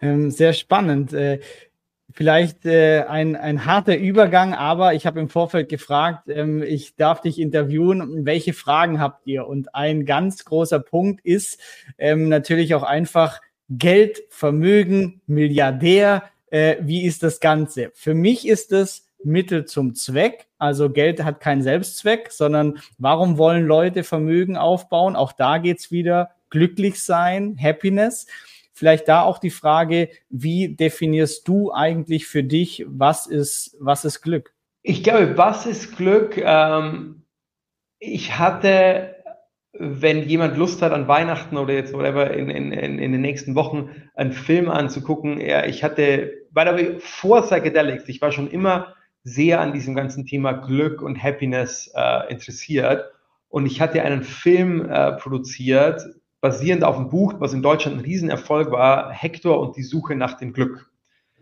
[0.00, 1.12] Ähm, sehr spannend.
[1.12, 1.40] Äh,
[2.10, 7.20] Vielleicht äh, ein, ein harter Übergang, aber ich habe im Vorfeld gefragt, ähm, ich darf
[7.20, 9.46] dich interviewen, welche Fragen habt ihr?
[9.46, 11.60] Und ein ganz großer Punkt ist
[11.98, 16.24] ähm, natürlich auch einfach Geld, Vermögen, Milliardär.
[16.50, 17.90] Äh, wie ist das Ganze?
[17.94, 20.46] Für mich ist es Mittel zum Zweck.
[20.56, 25.14] Also Geld hat keinen Selbstzweck, sondern warum wollen Leute Vermögen aufbauen?
[25.14, 28.26] Auch da geht's wieder glücklich sein, Happiness.
[28.78, 34.22] Vielleicht da auch die Frage, wie definierst du eigentlich für dich, was ist, was ist
[34.22, 34.54] Glück?
[34.82, 36.38] Ich glaube, was ist Glück?
[36.38, 37.24] Ähm,
[37.98, 39.16] ich hatte,
[39.72, 43.90] wenn jemand Lust hat an Weihnachten oder jetzt whatever in, in, in, den nächsten Wochen
[44.14, 49.60] einen Film anzugucken, ja, ich hatte, weil aber vor Psychedelics, ich war schon immer sehr
[49.60, 53.10] an diesem ganzen Thema Glück und Happiness äh, interessiert.
[53.48, 56.00] Und ich hatte einen Film äh, produziert,
[56.40, 60.34] basierend auf einem Buch, was in Deutschland ein Riesenerfolg war, Hector und die Suche nach
[60.34, 60.90] dem Glück.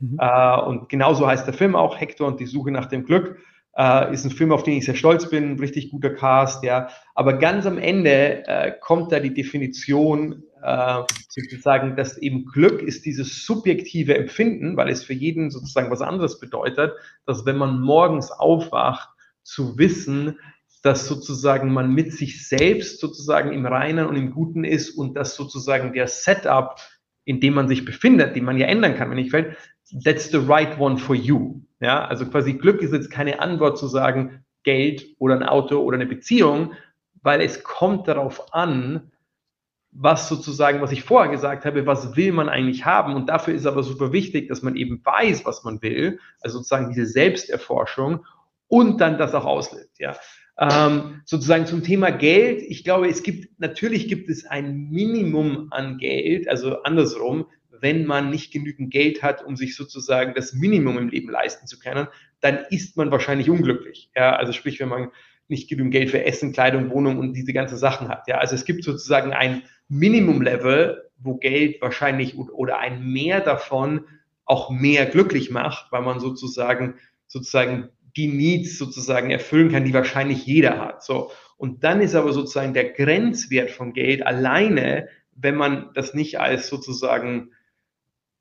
[0.00, 0.18] Mhm.
[0.20, 3.38] Äh, und genauso heißt der Film auch, Hector und die Suche nach dem Glück.
[3.76, 6.88] Äh, ist ein Film, auf den ich sehr stolz bin, richtig guter Cast, ja.
[7.14, 13.04] Aber ganz am Ende äh, kommt da die Definition äh, sozusagen, dass eben Glück ist
[13.04, 16.92] dieses subjektive Empfinden, weil es für jeden sozusagen was anderes bedeutet,
[17.26, 19.10] dass wenn man morgens aufwacht,
[19.42, 20.38] zu wissen,
[20.86, 25.34] dass sozusagen man mit sich selbst sozusagen im Reinen und im Guten ist und dass
[25.34, 26.76] sozusagen der Setup,
[27.24, 29.56] in dem man sich befindet, den man ja ändern kann, wenn ich fällt,
[30.04, 31.60] that's the right one for you.
[31.80, 35.96] Ja, also quasi Glück ist jetzt keine Antwort zu sagen, Geld oder ein Auto oder
[35.96, 36.74] eine Beziehung,
[37.20, 39.10] weil es kommt darauf an,
[39.90, 43.16] was sozusagen, was ich vorher gesagt habe, was will man eigentlich haben?
[43.16, 46.90] Und dafür ist aber super wichtig, dass man eben weiß, was man will, also sozusagen
[46.90, 48.24] diese Selbsterforschung
[48.68, 49.98] und dann das auch auslebt.
[49.98, 50.14] Ja.
[50.58, 52.62] Ähm, sozusagen zum Thema Geld.
[52.62, 57.46] Ich glaube, es gibt, natürlich gibt es ein Minimum an Geld, also andersrum,
[57.80, 61.78] wenn man nicht genügend Geld hat, um sich sozusagen das Minimum im Leben leisten zu
[61.78, 62.08] können,
[62.40, 64.10] dann ist man wahrscheinlich unglücklich.
[64.16, 65.10] Ja, also sprich, wenn man
[65.48, 68.26] nicht genügend Geld für Essen, Kleidung, Wohnung und diese ganzen Sachen hat.
[68.26, 74.06] Ja, also es gibt sozusagen ein Minimum-Level, wo Geld wahrscheinlich oder ein Mehr davon
[74.44, 76.94] auch mehr glücklich macht, weil man sozusagen
[77.26, 81.04] sozusagen die Needs sozusagen erfüllen kann, die wahrscheinlich jeder hat.
[81.04, 86.38] So und dann ist aber sozusagen der Grenzwert von Geld alleine, wenn man das nicht
[86.38, 87.50] als sozusagen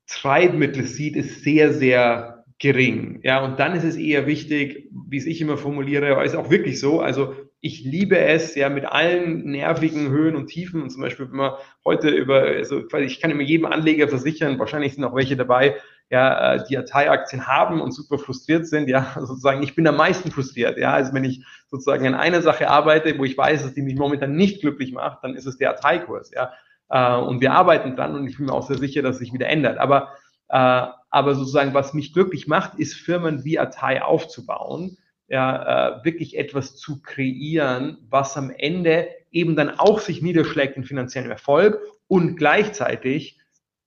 [0.06, 3.20] Treibmittel sieht, ist sehr, sehr gering.
[3.22, 6.80] Ja, und dann ist es eher wichtig, wie es ich immer formuliere, ist auch wirklich
[6.80, 7.00] so.
[7.00, 10.82] Also ich liebe es ja mit allen nervigen Höhen und Tiefen.
[10.82, 11.52] Und zum Beispiel, wenn man
[11.84, 15.76] heute über, also ich kann immer jedem Anleger versichern, wahrscheinlich sind auch welche dabei,
[16.10, 20.30] ja, äh, die Atai-Aktien haben und super frustriert sind, ja, sozusagen, ich bin am meisten
[20.30, 23.82] frustriert, ja, also wenn ich sozusagen an einer Sache arbeite, wo ich weiß, dass die
[23.82, 26.52] mich momentan nicht glücklich macht, dann ist es der Atai-Kurs, ja,
[26.90, 29.48] äh, und wir arbeiten dran und ich bin mir auch sehr sicher, dass sich wieder
[29.48, 29.78] ändert.
[29.78, 30.12] Aber,
[30.48, 34.98] äh, aber sozusagen, was mich glücklich macht, ist Firmen wie Atai aufzubauen,
[35.28, 41.32] ja, wirklich etwas zu kreieren, was am Ende eben dann auch sich niederschlägt in finanziellen
[41.32, 43.35] Erfolg und gleichzeitig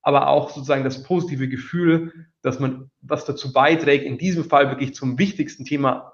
[0.01, 4.93] aber auch sozusagen das positive Gefühl, dass man was dazu beiträgt, in diesem Fall wirklich
[4.93, 6.13] zum wichtigsten Thema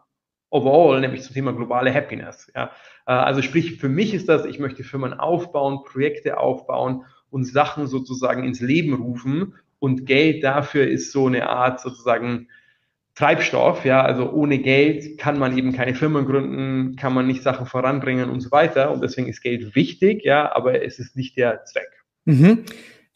[0.49, 2.51] overall, nämlich zum Thema globale Happiness.
[2.55, 2.71] Ja.
[3.05, 7.87] Äh, also sprich, für mich ist das, ich möchte Firmen aufbauen, Projekte aufbauen und Sachen
[7.87, 12.47] sozusagen ins Leben rufen und Geld dafür ist so eine Art sozusagen
[13.15, 17.65] Treibstoff, ja, also ohne Geld kann man eben keine Firmen gründen, kann man nicht Sachen
[17.65, 21.63] voranbringen und so weiter und deswegen ist Geld wichtig, ja, aber es ist nicht der
[21.63, 21.89] Zweck.
[22.25, 22.65] Mhm.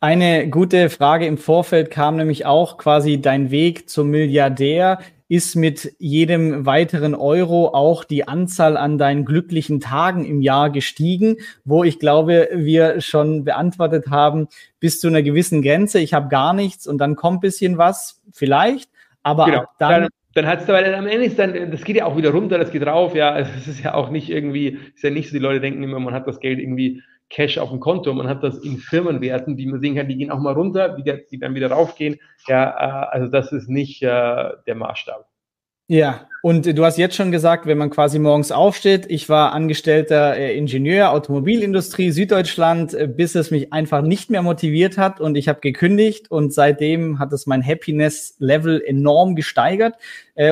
[0.01, 4.99] Eine gute Frage im Vorfeld kam nämlich auch quasi dein Weg zum Milliardär.
[5.27, 11.37] Ist mit jedem weiteren Euro auch die Anzahl an deinen glücklichen Tagen im Jahr gestiegen,
[11.65, 14.47] wo ich glaube, wir schon beantwortet haben,
[14.79, 18.89] bis zu einer gewissen Grenze, ich habe gar nichts und dann kommt bisschen was, vielleicht,
[19.21, 19.63] aber genau.
[19.77, 22.15] dann, dann dann hat es da, weil am Ende ist dann, das geht ja auch
[22.15, 25.09] wieder runter, das geht rauf, ja, also es ist ja auch nicht irgendwie, ist ja
[25.09, 28.13] nicht so, die Leute denken immer, man hat das Geld irgendwie Cash auf dem Konto,
[28.13, 31.03] man hat das in Firmenwerten, die man sehen kann, die gehen auch mal runter, die,
[31.30, 32.19] die dann wieder raufgehen.
[32.47, 35.27] Ja, äh, also das ist nicht äh, der Maßstab.
[35.91, 40.38] Ja, und du hast jetzt schon gesagt, wenn man quasi morgens aufsteht, ich war angestellter
[40.38, 45.47] äh, Ingenieur, Automobilindustrie, Süddeutschland, äh, bis es mich einfach nicht mehr motiviert hat und ich
[45.47, 49.95] habe gekündigt und seitdem hat es mein Happiness-Level enorm gesteigert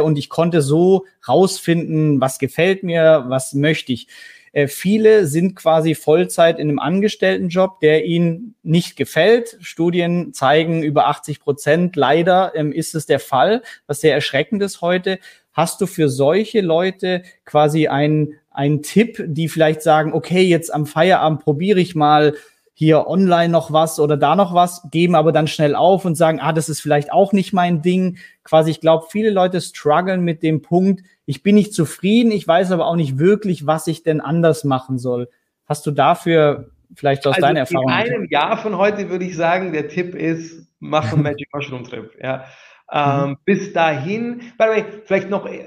[0.03, 4.09] und ich konnte so rausfinden, was gefällt mir, was möchte ich.
[4.51, 9.57] Äh, viele sind quasi Vollzeit in einem Angestelltenjob, der ihnen nicht gefällt.
[9.61, 11.95] Studien zeigen über 80 Prozent.
[11.95, 15.19] Leider ähm, ist es der Fall, was sehr erschreckend ist heute.
[15.53, 20.85] Hast du für solche Leute quasi einen, einen Tipp, die vielleicht sagen, okay, jetzt am
[20.85, 22.33] Feierabend probiere ich mal
[22.79, 26.39] hier online noch was oder da noch was, geben aber dann schnell auf und sagen,
[26.39, 28.19] ah, das ist vielleicht auch nicht mein Ding.
[28.43, 32.71] Quasi, ich glaube, viele Leute strugglen mit dem Punkt, ich bin nicht zufrieden, ich weiß
[32.71, 35.30] aber auch nicht wirklich, was ich denn anders machen soll.
[35.65, 37.89] Hast du dafür vielleicht aus also deiner Erfahrung?
[37.89, 41.84] In einem Jahr von heute würde ich sagen, der Tipp ist, mach einen Magic Mushroom
[41.84, 42.11] Trip.
[42.23, 42.45] Ja.
[42.89, 43.38] Ähm, mhm.
[43.43, 45.65] Bis dahin, by the way, vielleicht noch äh,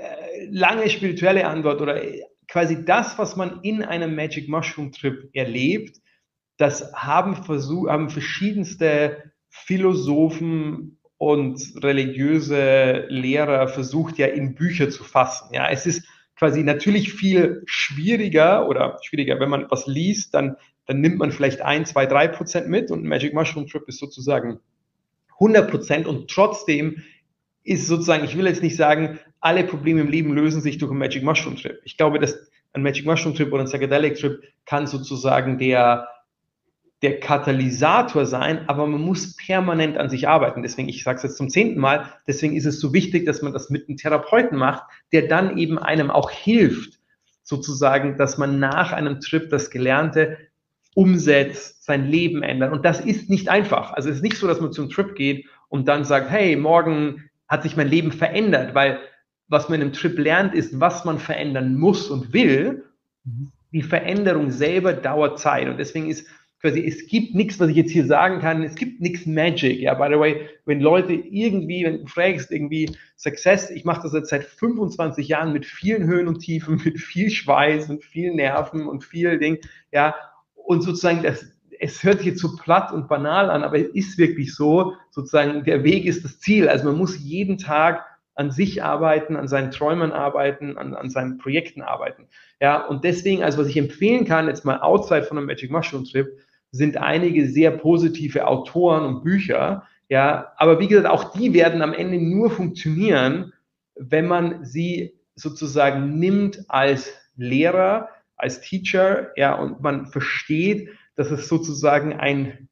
[0.50, 5.98] lange spirituelle Antwort oder äh, quasi das, was man in einem Magic Mushroom Trip erlebt,
[6.56, 15.52] das haben, versuch, haben verschiedenste Philosophen und religiöse Lehrer versucht ja in Bücher zu fassen.
[15.52, 16.02] Ja, es ist
[16.34, 20.56] quasi natürlich viel schwieriger oder schwieriger, wenn man was liest, dann,
[20.86, 24.60] dann nimmt man vielleicht ein, zwei, drei Prozent mit und Magic Mushroom Trip ist sozusagen
[25.32, 27.02] 100 Prozent und trotzdem
[27.64, 31.00] ist sozusagen, ich will jetzt nicht sagen, alle Probleme im Leben lösen sich durch einen
[31.00, 31.82] Magic Mushroom Trip.
[31.84, 36.08] Ich glaube, dass ein Magic Mushroom Trip oder ein Psychedelic Trip kann sozusagen der
[37.02, 40.62] der Katalysator sein, aber man muss permanent an sich arbeiten.
[40.62, 43.52] Deswegen, ich sage es jetzt zum zehnten Mal, deswegen ist es so wichtig, dass man
[43.52, 46.98] das mit einem Therapeuten macht, der dann eben einem auch hilft,
[47.42, 50.36] sozusagen, dass man nach einem Trip das Gelernte
[50.94, 52.72] umsetzt, sein Leben ändert.
[52.72, 53.92] Und das ist nicht einfach.
[53.92, 57.30] Also es ist nicht so, dass man zum Trip geht und dann sagt, hey, morgen
[57.48, 58.98] hat sich mein Leben verändert, weil
[59.48, 62.84] was man im Trip lernt, ist, was man verändern muss und will.
[63.24, 63.50] Mhm.
[63.72, 65.68] Die Veränderung selber dauert Zeit.
[65.68, 66.26] Und deswegen ist
[66.60, 69.80] quasi, es gibt nichts, was ich jetzt hier sagen kann, es gibt nichts Magic.
[69.80, 74.12] Ja, by the way, wenn Leute irgendwie, wenn du fragst, irgendwie Success, ich mache das
[74.12, 78.86] jetzt seit 25 Jahren mit vielen Höhen und Tiefen, mit viel Schweiß und viel Nerven
[78.86, 79.58] und viel Ding,
[79.92, 80.14] ja,
[80.54, 81.46] und sozusagen das,
[81.80, 85.64] es hört sich jetzt so platt und banal an, aber es ist wirklich so, sozusagen,
[85.64, 86.68] der Weg ist das Ziel.
[86.68, 88.04] Also man muss jeden Tag
[88.34, 92.28] an sich arbeiten, an seinen Träumen arbeiten, an, an seinen Projekten arbeiten.
[92.60, 96.04] Ja, und deswegen, also was ich empfehlen kann, jetzt mal outside von einem Magic Mushroom
[96.04, 96.28] Trip,
[96.72, 99.86] sind einige sehr positive Autoren und Bücher.
[100.08, 103.52] Ja, aber wie gesagt, auch die werden am Ende nur funktionieren,
[103.94, 111.48] wenn man sie sozusagen nimmt als Lehrer, als Teacher, ja, und man versteht, dass es
[111.48, 112.69] sozusagen ein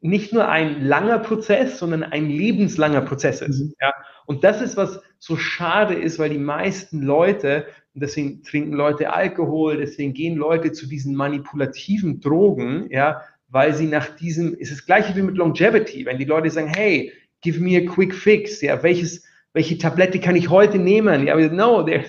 [0.00, 3.60] nicht nur ein langer Prozess, sondern ein lebenslanger Prozess ist.
[3.60, 3.74] Mhm.
[3.80, 3.92] Ja.
[4.26, 9.12] Und das ist, was so schade ist, weil die meisten Leute, und deswegen trinken Leute
[9.12, 14.84] Alkohol, deswegen gehen Leute zu diesen manipulativen Drogen, ja, weil sie nach diesem, ist das
[14.84, 18.82] gleiche wie mit Longevity, wenn die Leute sagen, hey, give me a quick fix, ja,
[18.82, 19.24] welches,
[19.54, 21.26] welche Tablette kann ich heute nehmen?
[21.26, 22.02] Ja, aber no, der,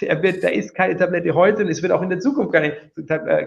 [0.00, 2.76] der wird, da ist keine Tablette heute und es wird auch in der Zukunft keine,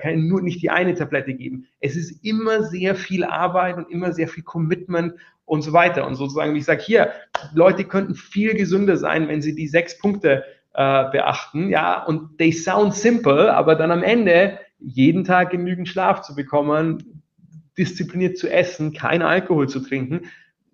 [0.01, 1.65] keine, nur nicht die eine Tablette geben.
[1.79, 5.13] Es ist immer sehr viel Arbeit und immer sehr viel Commitment
[5.45, 6.05] und so weiter.
[6.05, 7.11] Und sozusagen, wie ich sage, hier,
[7.53, 10.43] Leute könnten viel gesünder sein, wenn sie die sechs Punkte
[10.73, 11.69] äh, beachten.
[11.69, 17.23] Ja, und they sound simple, aber dann am Ende jeden Tag genügend Schlaf zu bekommen,
[17.77, 20.23] diszipliniert zu essen, kein Alkohol zu trinken,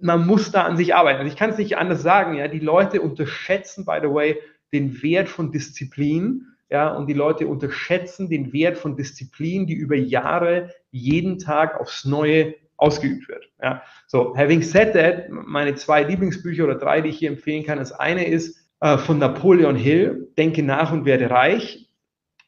[0.04, 1.20] man muss da an sich arbeiten.
[1.20, 4.38] Also ich kann es nicht anders sagen, ja, die Leute unterschätzen, by the way,
[4.74, 9.96] den Wert von Disziplin, ja, und die Leute unterschätzen den Wert von Disziplin, die über
[9.96, 13.50] Jahre jeden Tag aufs Neue ausgeübt wird.
[13.62, 13.84] Ja.
[14.08, 17.92] So, having said that, meine zwei Lieblingsbücher oder drei, die ich hier empfehlen kann, das
[17.92, 21.83] eine ist äh, von Napoleon Hill, Denke nach und werde reich.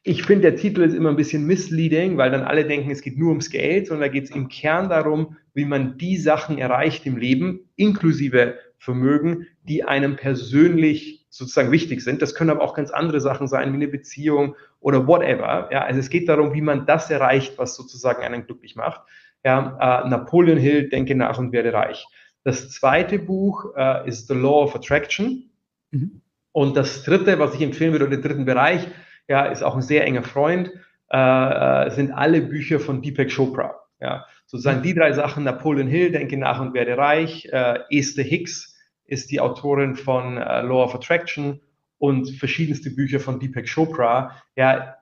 [0.08, 3.18] Ich finde, der Titel ist immer ein bisschen misleading, weil dann alle denken, es geht
[3.18, 7.06] nur ums Geld, sondern da geht es im Kern darum, wie man die Sachen erreicht
[7.06, 12.22] im Leben, inklusive Vermögen, die einem persönlich sozusagen wichtig sind.
[12.22, 15.70] Das können aber auch ganz andere Sachen sein, wie eine Beziehung oder whatever.
[15.72, 19.00] Ja, also es geht darum, wie man das erreicht, was sozusagen einen glücklich macht.
[19.44, 22.06] Ja, äh, Napoleon Hill, Denke nach und werde reich.
[22.44, 25.50] Das zweite Buch äh, ist The Law of Attraction.
[25.90, 26.22] Mhm.
[26.52, 28.86] Und das dritte, was ich empfehlen würde, den dritten Bereich,
[29.28, 30.70] ja, ist auch ein sehr enger Freund,
[31.10, 33.74] äh, äh, sind alle Bücher von Deepak Chopra.
[34.00, 38.76] Ja, sozusagen die drei Sachen, Napoleon Hill, Denke nach und werde reich, äh, Esther Hicks
[39.06, 41.60] ist die Autorin von äh, Law of Attraction
[41.98, 44.42] und verschiedenste Bücher von Deepak Chopra.
[44.54, 44.96] Ja,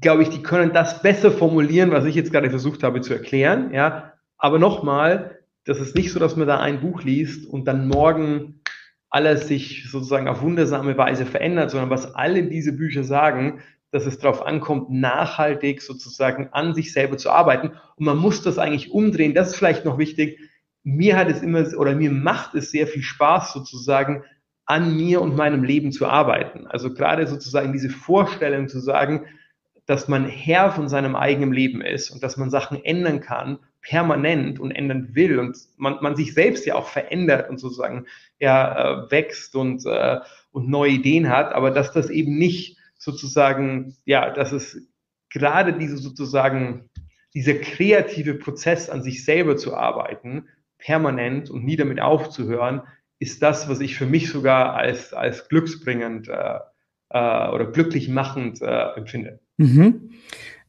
[0.00, 3.72] glaube ich, die können das besser formulieren, was ich jetzt gerade versucht habe zu erklären.
[3.72, 7.88] Ja, aber nochmal, das ist nicht so, dass man da ein Buch liest und dann
[7.88, 8.60] morgen
[9.14, 13.60] alles sich sozusagen auf wundersame Weise verändert, sondern was alle diese Bücher sagen,
[13.92, 17.70] dass es darauf ankommt, nachhaltig sozusagen an sich selber zu arbeiten.
[17.94, 19.32] Und man muss das eigentlich umdrehen.
[19.32, 20.40] Das ist vielleicht noch wichtig.
[20.82, 24.24] Mir hat es immer oder mir macht es sehr viel Spaß sozusagen
[24.66, 26.66] an mir und meinem Leben zu arbeiten.
[26.66, 29.26] Also gerade sozusagen diese Vorstellung zu sagen,
[29.86, 34.58] dass man Herr von seinem eigenen Leben ist und dass man Sachen ändern kann permanent
[34.58, 38.06] und ändern will und man, man sich selbst ja auch verändert und sozusagen
[38.40, 40.20] ja äh, wächst und, äh,
[40.50, 44.88] und neue Ideen hat, aber dass das eben nicht sozusagen, ja, dass es
[45.30, 46.88] gerade diese sozusagen,
[47.34, 52.82] dieser kreative Prozess an sich selber zu arbeiten, permanent und nie damit aufzuhören,
[53.18, 56.58] ist das, was ich für mich sogar als, als glücksbringend äh,
[57.10, 59.40] äh, oder glücklich machend äh, empfinde.
[59.56, 60.10] Mhm.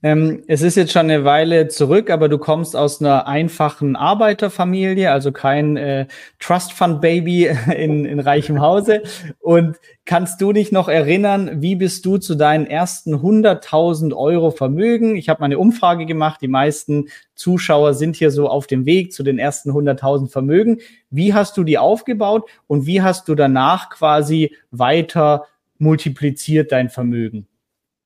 [0.06, 5.12] Ähm, es ist jetzt schon eine Weile zurück, aber du kommst aus einer einfachen Arbeiterfamilie,
[5.12, 6.06] also kein äh,
[6.38, 9.01] Trust Fund Baby in, in reichem Hause.
[9.39, 15.16] Und kannst du dich noch erinnern, wie bist du zu deinen ersten 100.000 Euro Vermögen?
[15.16, 16.39] Ich habe mal eine Umfrage gemacht.
[16.39, 20.82] Die meisten Zuschauer sind hier so auf dem Weg zu den ersten 100.000 Vermögen.
[21.10, 25.47] Wie hast du die aufgebaut und wie hast du danach quasi weiter
[25.80, 27.47] multipliziert dein Vermögen?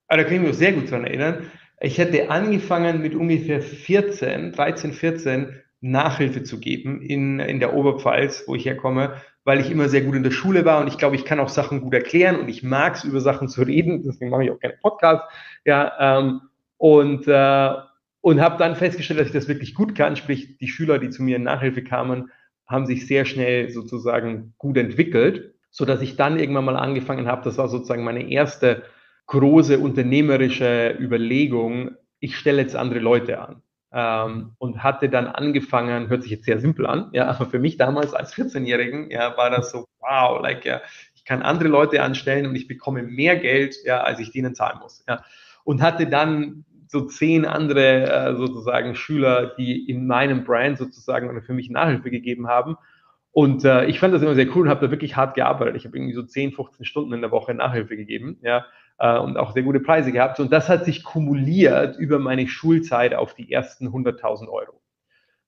[0.08, 1.52] Ah, da kann ich mich sehr gut daran erinnern.
[1.82, 8.44] Ich hätte angefangen mit ungefähr 14, 13, 14 Nachhilfe zu geben in, in der Oberpfalz,
[8.48, 9.14] wo ich herkomme,
[9.46, 11.48] weil ich immer sehr gut in der Schule war und ich glaube, ich kann auch
[11.48, 14.60] Sachen gut erklären und ich mag es, über Sachen zu reden, deswegen mache ich auch
[14.60, 15.26] keine Podcasts.
[15.64, 16.42] Ja, ähm,
[16.78, 17.74] und, äh,
[18.22, 20.18] und habe dann festgestellt, dass ich das wirklich gut kann.
[20.18, 22.30] Sprich, die Schüler, die zu mir in Nachhilfe kamen,
[22.68, 27.44] haben sich sehr schnell sozusagen gut entwickelt, so dass ich dann irgendwann mal angefangen habe.
[27.44, 28.84] Das war sozusagen meine erste
[29.30, 31.92] große unternehmerische Überlegung.
[32.20, 33.62] Ich stelle jetzt andere Leute an.
[33.92, 37.76] Ähm, und hatte dann angefangen, hört sich jetzt sehr simpel an, ja, aber für mich
[37.76, 40.82] damals als 14-Jährigen, ja, war das so, wow, like, ja,
[41.16, 44.78] ich kann andere Leute anstellen und ich bekomme mehr Geld, ja, als ich denen zahlen
[44.80, 45.24] muss, ja.
[45.64, 51.54] Und hatte dann so zehn andere äh, sozusagen Schüler, die in meinem Brand sozusagen für
[51.54, 52.78] mich Nachhilfe gegeben haben.
[53.32, 55.76] Und äh, ich fand das immer sehr cool und habe da wirklich hart gearbeitet.
[55.78, 58.66] Ich habe irgendwie so 10, 15 Stunden in der Woche Nachhilfe gegeben, ja,
[59.00, 60.40] äh, und auch sehr gute Preise gehabt.
[60.40, 64.82] Und das hat sich kumuliert über meine Schulzeit auf die ersten 100.000 Euro.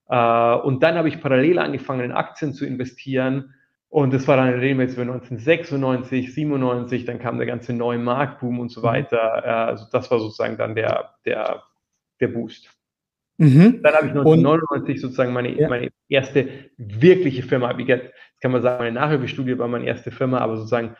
[0.09, 3.53] Äh, und dann habe ich parallel angefangen, in Aktien zu investieren
[3.91, 7.97] und das war dann, reden wir jetzt über 1996, 97, dann kam der ganze neue
[7.97, 8.85] Marktboom und so mhm.
[8.85, 9.45] weiter.
[9.67, 11.63] Also das war sozusagen dann der, der,
[12.21, 12.69] der Boost.
[13.37, 13.81] Mhm.
[13.83, 15.67] Dann habe ich 1999 und, sozusagen meine, ja.
[15.67, 16.47] meine erste
[16.77, 17.77] wirkliche Firma.
[17.77, 20.95] Wie jetzt kann man sagen, meine Nachhilfestudie war meine erste Firma, aber sozusagen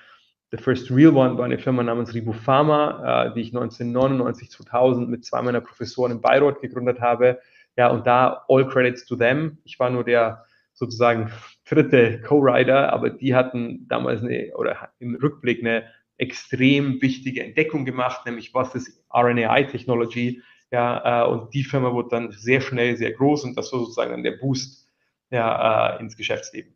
[0.52, 5.10] the first real one war eine Firma namens Ribu Pharma, äh, die ich 1999, 2000
[5.10, 7.39] mit zwei meiner Professoren in Bayreuth gegründet habe.
[7.78, 9.58] Ja, und da all credits to them.
[9.64, 11.32] Ich war nur der sozusagen
[11.66, 15.86] dritte Co-Writer, aber die hatten damals eine, oder im Rückblick eine
[16.18, 20.41] extrem wichtige Entdeckung gemacht, nämlich was ist RNAi-Technology.
[20.70, 24.12] Ja, äh, und die Firma wurde dann sehr schnell sehr groß und das war sozusagen
[24.12, 24.89] dann der Boost
[25.30, 26.76] ja, äh, ins Geschäftsleben.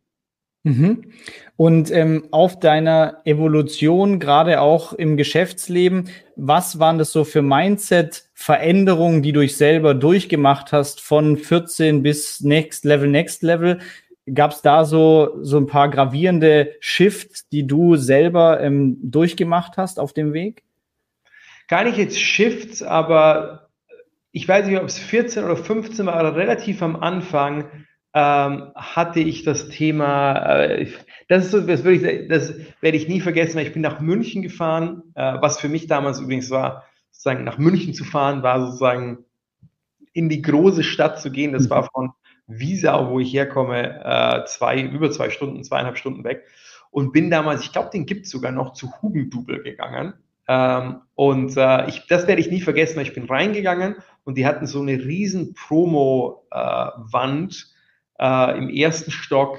[0.66, 1.12] Mhm.
[1.54, 9.22] Und ähm, auf deiner Evolution, gerade auch im Geschäftsleben, was waren das so für Mindset-Veränderungen,
[9.22, 13.78] die du dich selber durchgemacht hast, von 14 bis Next Level, Next Level?
[14.34, 20.00] Gab es da so, so ein paar gravierende Shifts, die du selber ähm, durchgemacht hast
[20.00, 20.64] auf dem Weg?
[21.68, 23.68] Gar nicht jetzt Shifts, aber
[24.32, 27.66] ich weiß nicht, ob es 14 oder 15 war, aber relativ am Anfang
[28.16, 30.88] ähm, hatte ich das Thema, äh,
[31.28, 34.00] das ist so, das, würde ich, das werde ich nie vergessen, weil ich bin nach
[34.00, 38.64] München gefahren, äh, was für mich damals übrigens war, sozusagen nach München zu fahren, war
[38.64, 39.18] sozusagen
[40.14, 41.52] in die große Stadt zu gehen.
[41.52, 41.88] Das war mhm.
[41.92, 42.12] von
[42.46, 46.44] Wiesau, wo ich herkomme, äh, zwei, über zwei Stunden, zweieinhalb Stunden weg.
[46.90, 50.14] Und bin damals, ich glaube, den gibt es sogar noch zu Hugendubel gegangen.
[50.48, 52.98] Ähm, und äh, ich, das werde ich nie vergessen.
[53.00, 56.46] Ich bin reingegangen und die hatten so eine riesen Promo-Wand
[58.18, 59.58] äh, im ersten Stock.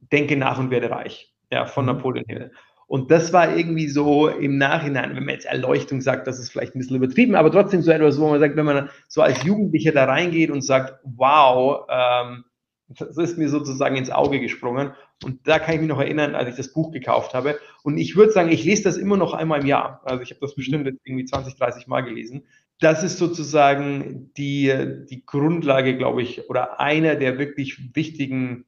[0.00, 1.34] Denke nach und werde reich.
[1.50, 1.92] Ja, von mhm.
[1.92, 2.52] Napoleon Hill.
[2.88, 6.74] Und das war irgendwie so im Nachhinein, wenn man jetzt Erleuchtung sagt, das ist vielleicht
[6.74, 9.92] ein bisschen übertrieben, aber trotzdem so etwas, wo man sagt, wenn man so als Jugendlicher
[9.92, 12.44] da reingeht und sagt, wow, ähm,
[12.88, 14.92] das ist mir sozusagen ins Auge gesprungen.
[15.22, 17.58] Und da kann ich mich noch erinnern, als ich das Buch gekauft habe.
[17.82, 20.00] Und ich würde sagen, ich lese das immer noch einmal im Jahr.
[20.04, 22.46] Also ich habe das bestimmt jetzt irgendwie 20, 30 Mal gelesen.
[22.80, 24.72] Das ist sozusagen die,
[25.10, 28.66] die Grundlage, glaube ich, oder einer der wirklich wichtigen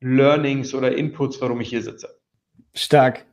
[0.00, 2.18] Learnings oder Inputs, warum ich hier sitze.
[2.74, 3.24] Stark.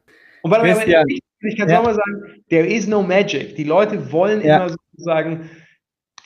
[0.44, 1.82] Und warte, Christian, ich, ich kann es ja.
[1.82, 3.56] mal sagen, there is no magic.
[3.56, 4.58] Die Leute wollen ja.
[4.58, 5.50] immer sozusagen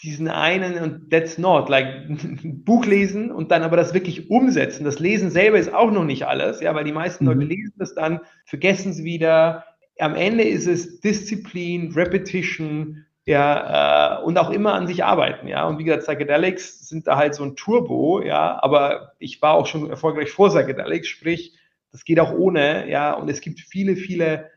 [0.03, 4.83] diesen einen und that's not, like ein Buch lesen und dann aber das wirklich umsetzen.
[4.83, 7.31] Das Lesen selber ist auch noch nicht alles, ja, weil die meisten mhm.
[7.31, 9.65] Leute lesen das dann, vergessen es wieder.
[9.99, 15.67] Am Ende ist es Disziplin, Repetition, ja, äh, und auch immer an sich arbeiten, ja.
[15.67, 19.67] Und wie gesagt, Psychedelics sind da halt so ein Turbo, ja, aber ich war auch
[19.67, 21.57] schon erfolgreich vor Psychedelics, sprich,
[21.91, 24.49] das geht auch ohne, ja, und es gibt viele, viele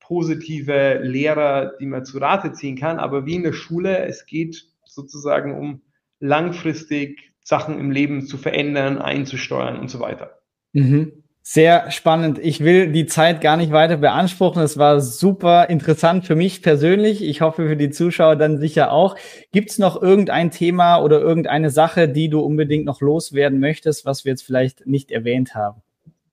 [0.00, 4.66] positive Lehrer, die man zu Rate ziehen kann, aber wie in der Schule, es geht
[4.84, 5.82] sozusagen um
[6.20, 10.38] langfristig Sachen im Leben zu verändern, einzusteuern und so weiter.
[10.72, 11.21] Mhm.
[11.44, 12.38] Sehr spannend.
[12.38, 14.62] Ich will die Zeit gar nicht weiter beanspruchen.
[14.62, 17.20] Es war super interessant für mich persönlich.
[17.20, 19.16] Ich hoffe für die Zuschauer dann sicher auch.
[19.50, 24.24] Gibt es noch irgendein Thema oder irgendeine Sache, die du unbedingt noch loswerden möchtest, was
[24.24, 25.82] wir jetzt vielleicht nicht erwähnt haben?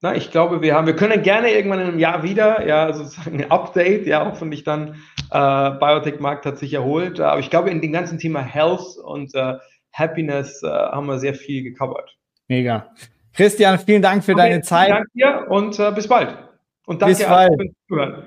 [0.02, 3.42] Na, ich glaube, wir haben, wir können gerne irgendwann in einem Jahr wieder, ja, sozusagen
[3.44, 4.96] ein Update, ja, hoffentlich dann
[5.32, 7.20] äh, Biotech-Markt hat sich erholt.
[7.20, 9.56] Aber ich glaube, in dem ganzen Thema Health und äh,
[9.92, 12.16] Happiness äh, haben wir sehr viel gecovert.
[12.48, 12.92] Mega.
[13.40, 14.90] Christian, vielen Dank für okay, deine Zeit.
[14.90, 16.38] Danke dir und äh, bis bald.
[16.86, 17.54] Und danke bis bald.
[17.58, 18.24] fürs Zuhören.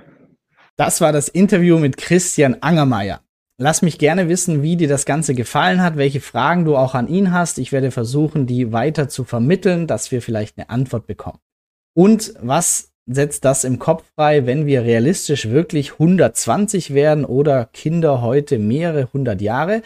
[0.79, 3.21] Das war das Interview mit Christian Angermeier.
[3.59, 7.09] Lass mich gerne wissen, wie dir das Ganze gefallen hat, welche Fragen du auch an
[7.09, 7.59] ihn hast.
[7.59, 11.41] Ich werde versuchen, die weiter zu vermitteln, dass wir vielleicht eine Antwort bekommen.
[11.93, 18.23] Und was setzt das im Kopf frei, wenn wir realistisch wirklich 120 werden oder Kinder
[18.23, 19.83] heute mehrere hundert Jahre?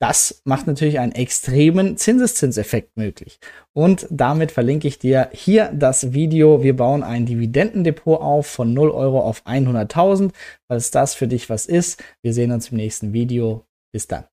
[0.00, 3.40] Das macht natürlich einen extremen Zinseszinseffekt möglich.
[3.72, 6.62] Und damit verlinke ich dir hier das Video.
[6.62, 10.30] Wir bauen ein Dividendendepot auf von 0 Euro auf 100.000.
[10.68, 13.66] Falls das für dich was ist, wir sehen uns im nächsten Video.
[13.92, 14.24] Bis dann.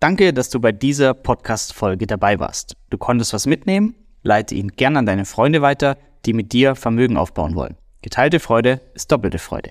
[0.00, 2.76] Danke, dass du bei dieser Podcast-Folge dabei warst.
[2.90, 3.94] Du konntest was mitnehmen?
[4.22, 7.76] Leite ihn gern an deine Freunde weiter, die mit dir Vermögen aufbauen wollen.
[8.00, 9.70] Geteilte Freude ist doppelte Freude.